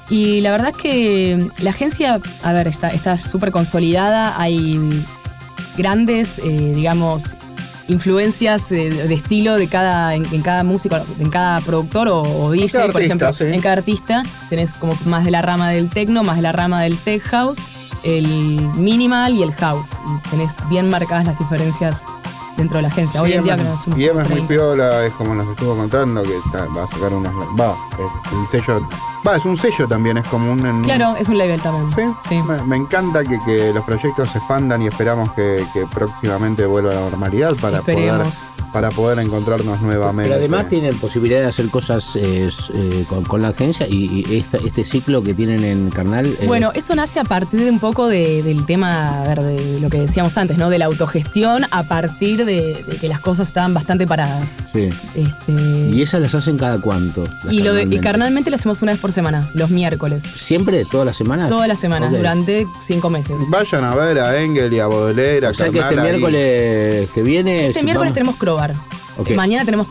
y 0.09 0.41
la 0.41 0.51
verdad 0.51 0.69
es 0.75 0.77
que 0.81 1.49
la 1.59 1.69
agencia, 1.71 2.19
a 2.43 2.53
ver, 2.53 2.67
está 2.67 2.89
está 2.89 3.17
súper 3.17 3.51
consolidada, 3.51 4.39
hay 4.39 4.79
grandes, 5.77 6.39
eh, 6.39 6.73
digamos, 6.75 7.35
influencias 7.87 8.71
eh, 8.71 8.89
de 8.89 9.13
estilo 9.13 9.55
de 9.55 9.67
cada, 9.67 10.15
en, 10.15 10.25
en 10.31 10.41
cada 10.41 10.63
músico, 10.63 10.97
en 11.19 11.29
cada 11.29 11.59
productor 11.61 12.07
o, 12.07 12.21
o 12.21 12.51
DJ, 12.51 12.89
por 12.91 13.01
ejemplo. 13.01 13.33
sí. 13.33 13.45
En 13.45 13.59
cada 13.61 13.75
artista 13.77 14.23
tenés 14.49 14.77
como 14.77 14.97
más 15.05 15.25
de 15.25 15.31
la 15.31 15.41
rama 15.41 15.69
del 15.69 15.89
techno, 15.89 16.23
más 16.23 16.37
de 16.37 16.43
la 16.43 16.51
rama 16.51 16.81
del 16.81 16.97
tech 16.97 17.21
house, 17.23 17.57
el 18.03 18.27
minimal 18.75 19.33
y 19.33 19.43
el 19.43 19.53
house. 19.53 19.91
Y 20.25 20.29
tenés 20.29 20.55
bien 20.69 20.89
marcadas 20.89 21.25
las 21.25 21.37
diferencias 21.39 22.03
dentro 22.57 22.77
de 22.77 22.81
la 22.83 22.87
agencia. 22.89 23.21
Hoy 23.21 23.31
Sí, 23.31 23.37
en 23.37 23.43
día 23.43 23.55
que 23.57 23.63
no 23.63 23.77
somos 23.77 23.99
Y 23.99 24.05
es 24.05 24.13
muy 24.13 24.23
30. 24.23 24.47
piola, 24.47 25.05
es 25.05 25.13
como 25.13 25.35
nos 25.35 25.47
estuvo 25.49 25.75
contando, 25.75 26.23
que 26.23 26.37
está- 26.37 26.65
va 26.67 26.83
a 26.83 26.87
sacar 26.87 27.13
unos. 27.13 27.33
Va, 27.59 27.75
un 28.31 28.49
sello. 28.51 28.87
Va, 29.25 29.37
es 29.37 29.45
un 29.45 29.55
sello 29.57 29.87
también, 29.87 30.17
es 30.17 30.27
como 30.27 30.51
un. 30.51 30.81
Claro, 30.83 31.15
es 31.17 31.29
un 31.29 31.37
label 31.37 31.61
también. 31.61 32.13
Sí, 32.27 32.41
Me, 32.41 32.61
me 32.63 32.75
encanta 32.75 33.23
que, 33.23 33.39
que 33.45 33.71
los 33.73 33.83
proyectos 33.85 34.29
se 34.31 34.37
expandan 34.39 34.81
y 34.81 34.87
esperamos 34.87 35.31
que, 35.33 35.65
que 35.73 35.85
próximamente 35.87 36.65
vuelva 36.65 36.91
a 36.91 36.95
la 36.95 37.01
normalidad 37.01 37.55
para 37.61 37.81
poder, 37.81 37.99
Esperemos. 37.99 38.41
para 38.73 38.91
poder 38.91 39.19
encontrarnos 39.19 39.81
nuevamente. 39.81 40.29
Pero 40.29 40.39
además 40.39 40.67
tienen 40.67 40.97
posibilidad 40.97 41.39
de 41.39 41.45
hacer 41.47 41.69
cosas 41.69 42.17
eh, 42.17 42.49
eh, 42.73 43.05
con, 43.07 43.23
con 43.23 43.41
la 43.41 43.49
agencia 43.49 43.87
y, 43.87 44.25
y 44.27 44.37
esta- 44.39 44.57
este 44.57 44.83
ciclo 44.83 45.23
que 45.23 45.33
tienen 45.33 45.63
en 45.63 45.89
Carnal. 45.89 46.25
eh, 46.25 46.45
Bueno, 46.45 46.71
eso 46.75 46.93
nace 46.93 47.21
a 47.21 47.23
partir 47.23 47.61
de 47.61 47.69
un 47.69 47.79
poco 47.79 48.07
de- 48.07 48.43
del 48.43 48.65
tema, 48.65 49.21
a 49.21 49.27
ver, 49.27 49.41
de 49.41 49.79
lo 49.79 49.89
que 49.89 49.99
decíamos 50.01 50.37
antes, 50.37 50.57
¿no? 50.57 50.69
De 50.69 50.79
la 50.79 50.85
autogestión 50.85 51.63
a 51.71 51.83
partir 51.83 52.43
de, 52.43 52.83
de 52.85 52.97
que 52.99 53.07
las 53.07 53.21
cosas 53.21 53.47
estaban 53.47 53.73
bastante 53.73 54.05
paradas. 54.05 54.57
sí. 54.73 54.89
Este, 55.15 55.51
¿Y 55.93 56.01
esas 56.01 56.19
las 56.21 56.35
hacen 56.35 56.57
cada 56.57 56.81
cuánto? 56.81 57.23
y 57.49 57.61
lo 57.61 57.71
de, 57.73 57.83
y 57.83 57.99
carnalmente? 57.99 57.99
carnalmente 58.01 58.49
lo 58.49 58.55
hacemos 58.55 58.81
una 58.81 58.91
vez 58.91 58.99
por 58.99 59.12
semana, 59.13 59.49
los 59.53 59.69
miércoles. 59.69 60.23
¿Siempre? 60.23 60.83
¿Todas 60.85 61.05
las 61.05 61.15
semanas? 61.17 61.49
Todas 61.49 61.67
las 61.67 61.79
semanas, 61.79 62.11
durante 62.11 62.67
cinco 62.79 63.09
meses. 63.09 63.43
Vayan 63.49 63.83
a 63.85 63.95
ver 63.95 64.19
a 64.19 64.41
Engel 64.41 64.73
y 64.73 64.79
a 64.79 64.87
Baudelaire, 64.87 65.47
a 65.47 65.49
O 65.51 65.53
sea 65.53 65.69
que 65.69 65.79
este 65.79 65.95
ahí. 65.95 66.01
miércoles 66.01 67.09
que 67.13 67.23
viene. 67.23 67.67
Este 67.67 67.83
miércoles 67.83 68.11
vamos- 68.11 68.13
tenemos 68.13 68.35
Crobar. 68.35 68.73
Mañana 69.35 69.63
tenemos. 69.63 69.87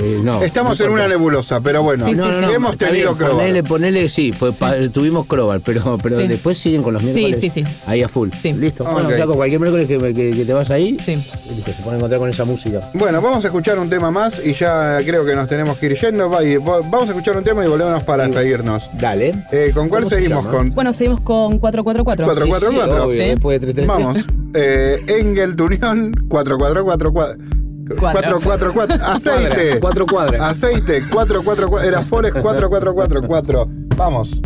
Eh, 0.00 0.20
no, 0.22 0.42
Estamos 0.42 0.78
no 0.80 0.86
en 0.86 0.92
una 0.92 1.08
nebulosa, 1.08 1.60
pero 1.60 1.82
bueno, 1.82 2.04
Sí, 2.04 2.14
sí, 2.16 2.22
sí. 2.22 2.52
hemos 2.54 2.76
tenido 2.76 3.14
bien, 3.14 3.16
Crobar. 3.16 3.36
Ponele, 3.36 3.62
ponele, 3.62 4.08
sí, 4.08 4.32
fue 4.32 4.50
Sí. 4.52 4.58
pa- 4.60 4.74
tuvimos 4.92 5.26
Crobar, 5.26 5.60
pero, 5.60 5.98
pero 6.02 6.16
Sí. 6.16 6.26
después 6.26 6.58
siguen 6.58 6.82
con 6.82 6.94
los 6.94 7.02
Sí, 7.02 7.08
miércoles. 7.14 7.40
sí, 7.40 7.48
sí. 7.50 7.64
Ahí 7.86 8.02
a 8.02 8.08
full. 8.08 8.30
Sí. 8.38 8.52
Listo. 8.52 8.84
Bueno, 8.84 9.08
Ok. 9.08 9.14
flaco, 9.14 9.34
cualquier 9.34 9.60
miércoles 9.60 9.86
que, 9.88 9.98
que- 10.14 10.30
que 10.32 10.44
te 10.44 10.52
vas 10.52 10.70
ahí, 10.70 10.96
Sí. 11.00 11.16
listo, 11.16 11.72
se 11.76 11.82
pone 11.82 11.94
a 11.94 11.96
encontrar 11.98 12.18
con 12.20 12.28
esa 12.30 12.44
música. 12.44 12.90
Bueno, 12.94 13.20
vamos 13.22 13.44
a 13.44 13.48
escuchar 13.48 13.78
un 13.78 13.88
tema 13.90 14.10
más 14.10 14.40
y 14.44 14.52
ya 14.52 14.98
creo 15.04 15.24
que 15.24 15.34
nos 15.34 15.48
tenemos 15.48 15.78
que 15.78 15.86
ir 15.86 15.96
yendo. 16.00 16.28
Vamos 16.28 17.02
a 17.02 17.10
escuchar 17.10 17.36
un 17.36 17.44
tema 17.44 17.64
y 17.64 17.68
volvemos 17.68 18.02
para 18.04 18.26
despedirnos. 18.26 18.88
Dale. 18.98 19.34
Eh, 19.52 19.70
¿Con 19.74 19.88
cuál 19.88 20.04
¿Cómo 20.04 20.10
se 20.10 20.16
seguimos? 20.22 20.46
Con 20.46 20.70
Bueno, 20.70 20.92
seguimos 20.94 21.20
con 21.20 21.58
444. 21.58 22.26
444. 22.26 23.04
obvio, 23.06 23.12
Sí. 23.12 23.28
después 23.30 23.60
de 23.60 23.66
333. 23.66 23.86
Vamos. 23.86 24.24
Eh, 24.54 25.02
Engel, 25.20 25.56
Tunión, 25.56 26.12
4444. 26.28 27.63
444. 27.84 29.02
Aceite. 29.04 29.80
Cuatro 29.80 30.06
cuadras. 30.06 30.40
Aceite, 30.40 31.08
444. 31.10 31.80
Era 31.88 32.02
Forest 32.02 32.38
4444. 32.40 33.66
Vamos. 33.96 34.40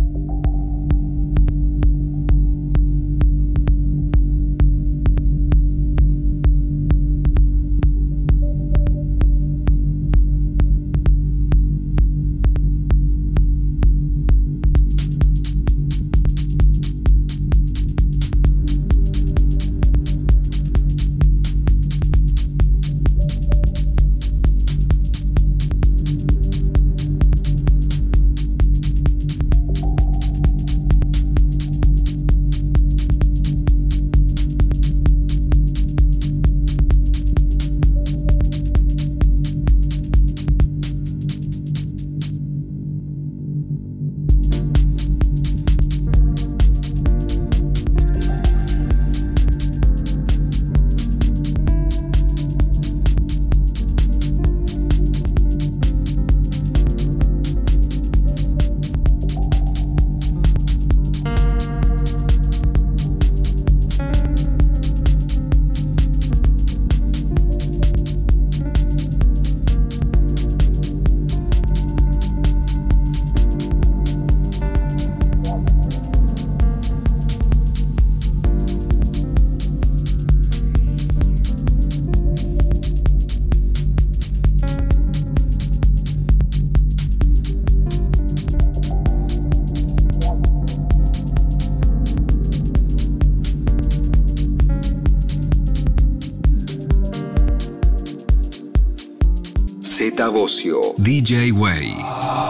DJ 101.28 101.52
Way. 101.52 101.92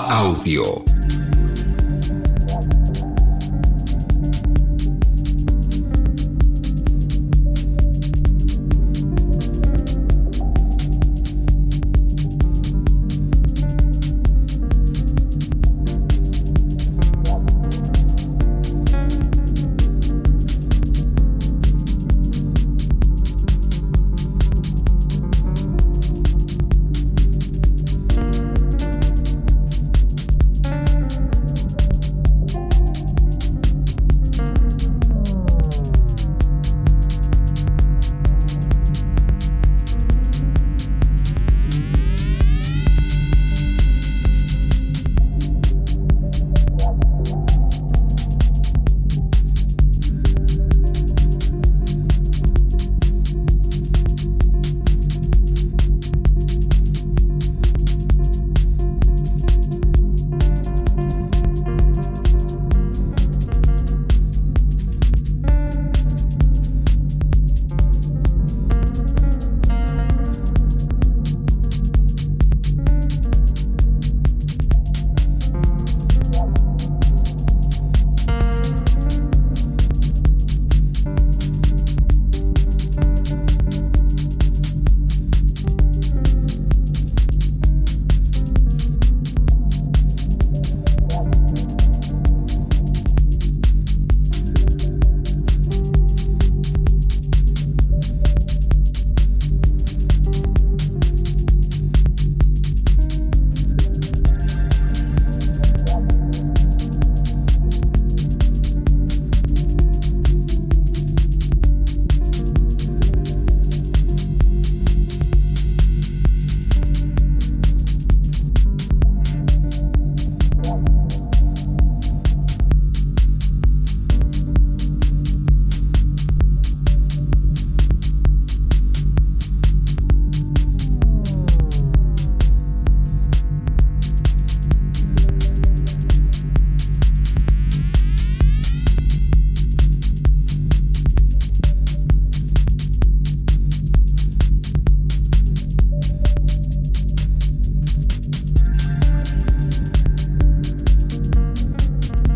Audio. 0.09 0.88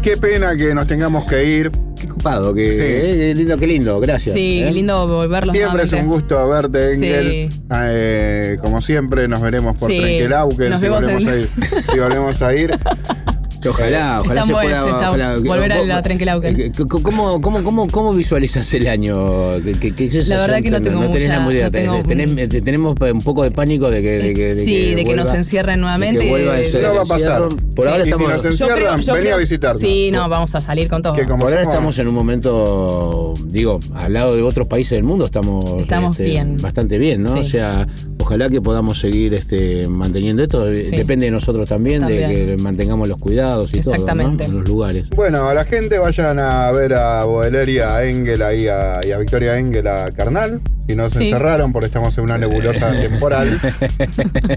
Qué 0.03 0.16
pena 0.16 0.57
que 0.57 0.74
nos 0.74 0.86
tengamos 0.86 1.24
que 1.26 1.44
ir. 1.44 1.70
Qué 2.00 2.09
copado, 2.09 2.53
que, 2.53 2.72
Sí. 2.72 2.78
eh, 2.82 3.32
qué 3.32 3.34
lindo, 3.36 3.57
qué 3.59 3.66
lindo, 3.68 4.00
gracias. 4.00 4.34
Sí, 4.34 4.59
¿eh? 4.61 4.72
lindo 4.72 5.07
volverlos 5.07 5.55
Siempre 5.55 5.84
es 5.84 5.92
un 5.92 6.09
gusto 6.09 6.48
verte, 6.48 6.94
Engel. 6.94 7.48
Sí. 7.53 7.62
Eh, 7.72 8.57
como 8.61 8.80
siempre, 8.80 9.28
nos 9.28 9.40
veremos 9.40 9.76
por 9.76 9.88
Sí. 9.88 9.98
Trenquelauquen 9.98 10.70
Nos 10.70 10.80
si 10.80 10.86
vemos 10.86 11.00
volvemos, 11.03 11.22
en- 11.22 11.28
a 11.28 11.36
ir, 11.36 11.48
si 11.92 11.98
volvemos 12.00 12.42
a 12.42 12.55
ir. 12.55 12.70
Ojalá, 13.69 14.21
ojalá 14.21 14.41
Están 14.41 14.47
se 14.47 14.53
pueda 14.53 14.85
ojalá- 14.85 15.35
volver 15.39 15.73
a 15.73 15.83
la 15.85 16.03
Trenquelauquen. 16.03 16.61
eh, 16.61 16.73
¿Cómo, 16.89 17.41
cómo, 17.41 17.63
cómo, 17.63 17.89
cómo 17.89 18.13
visualizas 18.13 18.73
el 18.75 18.89
año? 18.89 19.51
¿Qué- 19.63 19.73
qué- 19.81 19.95
qué 19.95 20.11
sensación 20.11 20.39
verdad 20.41 20.61
que 20.63 20.71
no 20.71 20.83
tengo 20.83 21.01
tenés 21.01 21.09
mucha- 21.11 21.45
la 21.45 21.53
idea. 21.53 21.65
no 21.67 21.71
tengo- 21.71 22.03
Tenés- 22.03 22.35
tenés- 22.49 22.65
tenemos 22.65 22.97
un 23.01 23.19
poco 23.21 23.45
de 23.45 23.51
pánico 23.51 23.91
de 23.91 24.03
que, 24.03 24.19
de 24.19 24.35
que, 24.35 24.55
de 24.55 24.65
Sí, 24.65 24.95
de 24.95 25.05
que 25.05 25.15
nos 25.15 25.25
vuelva- 25.27 25.39
encierren 25.39 25.75
de 25.77 25.81
nuevamente 25.81 26.21
que 26.21 26.35
de- 26.37 26.63
ese 26.67 26.83
No 26.83 26.95
va 26.95 27.03
a 27.03 27.05
pasar. 27.05 27.43
Por 27.77 27.89
ahora 27.89 28.01
Y 28.01 28.05
si 28.05 28.11
estamos, 28.11 28.33
nos 28.33 28.43
Yo 28.43 28.49
encierran, 28.51 28.77
creo- 28.79 28.97
yo 28.99 29.13
vení 29.15 29.25
creo- 29.25 29.35
a 29.37 29.39
visitarnos. 29.39 29.81
Sí, 29.81 30.11
no, 30.13 30.29
vamos 30.29 30.55
a 30.55 30.61
salir 30.61 30.89
con 30.89 31.03
todo. 31.03 31.13
Que 31.15 31.25
como 31.25 31.39
por 31.41 31.49
ahora 31.51 31.63
somos- 31.63 31.75
estamos 31.75 31.99
en 31.99 32.09
un 32.09 32.15
momento, 32.15 33.35
digo, 33.47 33.81
al 33.95 34.13
lado 34.13 34.37
de 34.37 34.43
otros 34.43 34.69
países 34.69 34.93
del 34.97 35.05
mundo, 35.05 35.27
estamos, 35.27 35.65
Estamos 35.79 36.19
este, 36.19 36.31
bien. 36.31 36.57
bastante 36.61 36.99
bien, 36.99 37.23
¿no? 37.23 37.33
Sí. 37.35 37.39
O 37.41 37.45
sea, 37.45 37.87
ojalá 38.23 38.49
que 38.49 38.61
podamos 38.61 38.99
seguir 38.99 39.35
este, 39.35 39.87
manteniendo 39.89 40.43
esto. 40.43 40.73
Sí. 40.75 40.97
Depende 40.97 41.27
de 41.27 41.33
nosotros 41.33 41.68
también, 41.68 42.01
También. 42.01 42.29
de 42.31 42.57
que 42.57 42.62
mantengamos 42.62 43.09
los 43.09 43.18
cuidados 43.18 43.73
y 43.75 43.79
Exactamente. 43.79 44.45
todo, 44.45 44.53
¿no? 44.53 44.59
En 44.59 44.61
los 44.61 44.68
lugares. 44.68 45.09
Bueno, 45.11 45.49
a 45.49 45.55
la 45.55 45.64
gente 45.64 45.99
vayan 45.99 46.39
a 46.39 46.70
ver 46.73 46.95
a 46.95 47.25
Bodeler 47.25 47.68
y 47.68 47.79
a 47.81 48.05
Engel 48.05 48.43
ahí 48.43 48.66
a- 48.68 49.01
y 49.07 49.11
a 49.12 49.18
Victoria 49.18 49.57
Engel 49.59 49.87
a 49.87 50.11
Carnal. 50.11 50.61
Si 50.89 50.97
no 50.97 51.09
se 51.09 51.18
Sí. 51.18 51.25
encerraron 51.29 51.73
porque 51.73 51.87
estamos 51.87 52.16
en 52.18 52.25
una 52.25 52.39
nebulosa 52.39 52.91
temporal. 53.01 53.49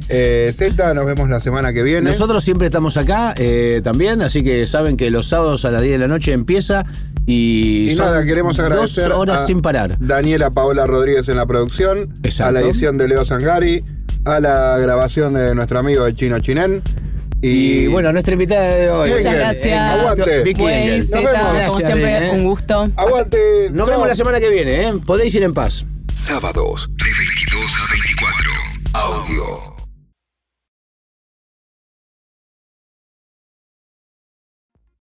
Eh, 0.09 0.51
Z, 0.53 0.93
nos 0.93 1.05
vemos 1.05 1.30
la 1.30 1.39
semana 1.39 1.74
que 1.74 1.84
viene. 1.84 2.09
Nosotros 2.11 2.43
siempre 2.43 2.68
estamos 2.68 2.97
acá 2.97 3.34
eh, 3.38 3.82
también, 3.84 4.22
así 4.22 4.43
que 4.43 4.66
saben 4.68 4.97
que 4.97 5.09
los 5.11 5.28
sábados 5.28 5.66
a 5.66 5.72
las 5.72 5.82
10 5.82 5.93
de 5.93 5.99
la 5.99 6.07
noche 6.07 6.34
empieza 6.34 6.86
y, 7.28 7.93
nada, 7.97 8.24
queremos 8.24 8.59
agradecer 8.59 9.09
dos 9.09 9.18
horas 9.20 9.41
a 9.41 9.45
sin 9.47 9.61
parar. 9.61 9.97
Daniela 9.99 10.51
Paola 10.51 10.86
Rodríguez 10.86 11.28
en 11.30 11.38
la 11.38 11.45
producción, 11.47 12.13
Exacto. 12.24 12.49
a 12.49 12.51
la 12.51 12.61
edición 12.61 12.97
de 12.99 13.07
Leo 13.07 13.26
A 14.26 14.39
la 14.41 14.78
grabación 14.80 15.34
de 15.34 15.56
nuestro 15.56 15.80
amigo 15.80 16.06
el 16.06 16.14
Chino 16.16 16.39
Chinén. 16.39 16.82
Y, 17.41 17.84
Y 17.84 17.88
bueno, 17.88 18.12
nuestra 18.12 18.34
invitada 18.34 18.64
de 18.76 18.89
hoy. 18.89 19.10
Muchas 19.10 19.26
Engel, 19.26 19.39
gracias. 19.39 19.99
Aguante. 19.99 20.43
Vicky. 20.43 20.64
Nos 20.64 21.12
vemos. 21.12 21.68
como 21.68 21.80
siempre, 21.80 22.28
eh. 22.28 22.32
un 22.32 22.43
gusto. 22.43 22.91
aguante. 22.97 23.70
Nos 23.72 23.88
vemos 23.88 24.08
la 24.08 24.16
semana 24.16 24.39
que 24.39 24.49
viene, 24.49 24.88
¿eh? 24.88 24.93
Podéis 25.06 25.34
ir 25.36 25.43
en 25.43 25.53
paz. 25.53 25.86
Sábados 26.14 26.89
de 26.97 27.06
22 27.06 27.76
a 27.78 27.91
24. 27.91 28.51
Audio 28.93 29.74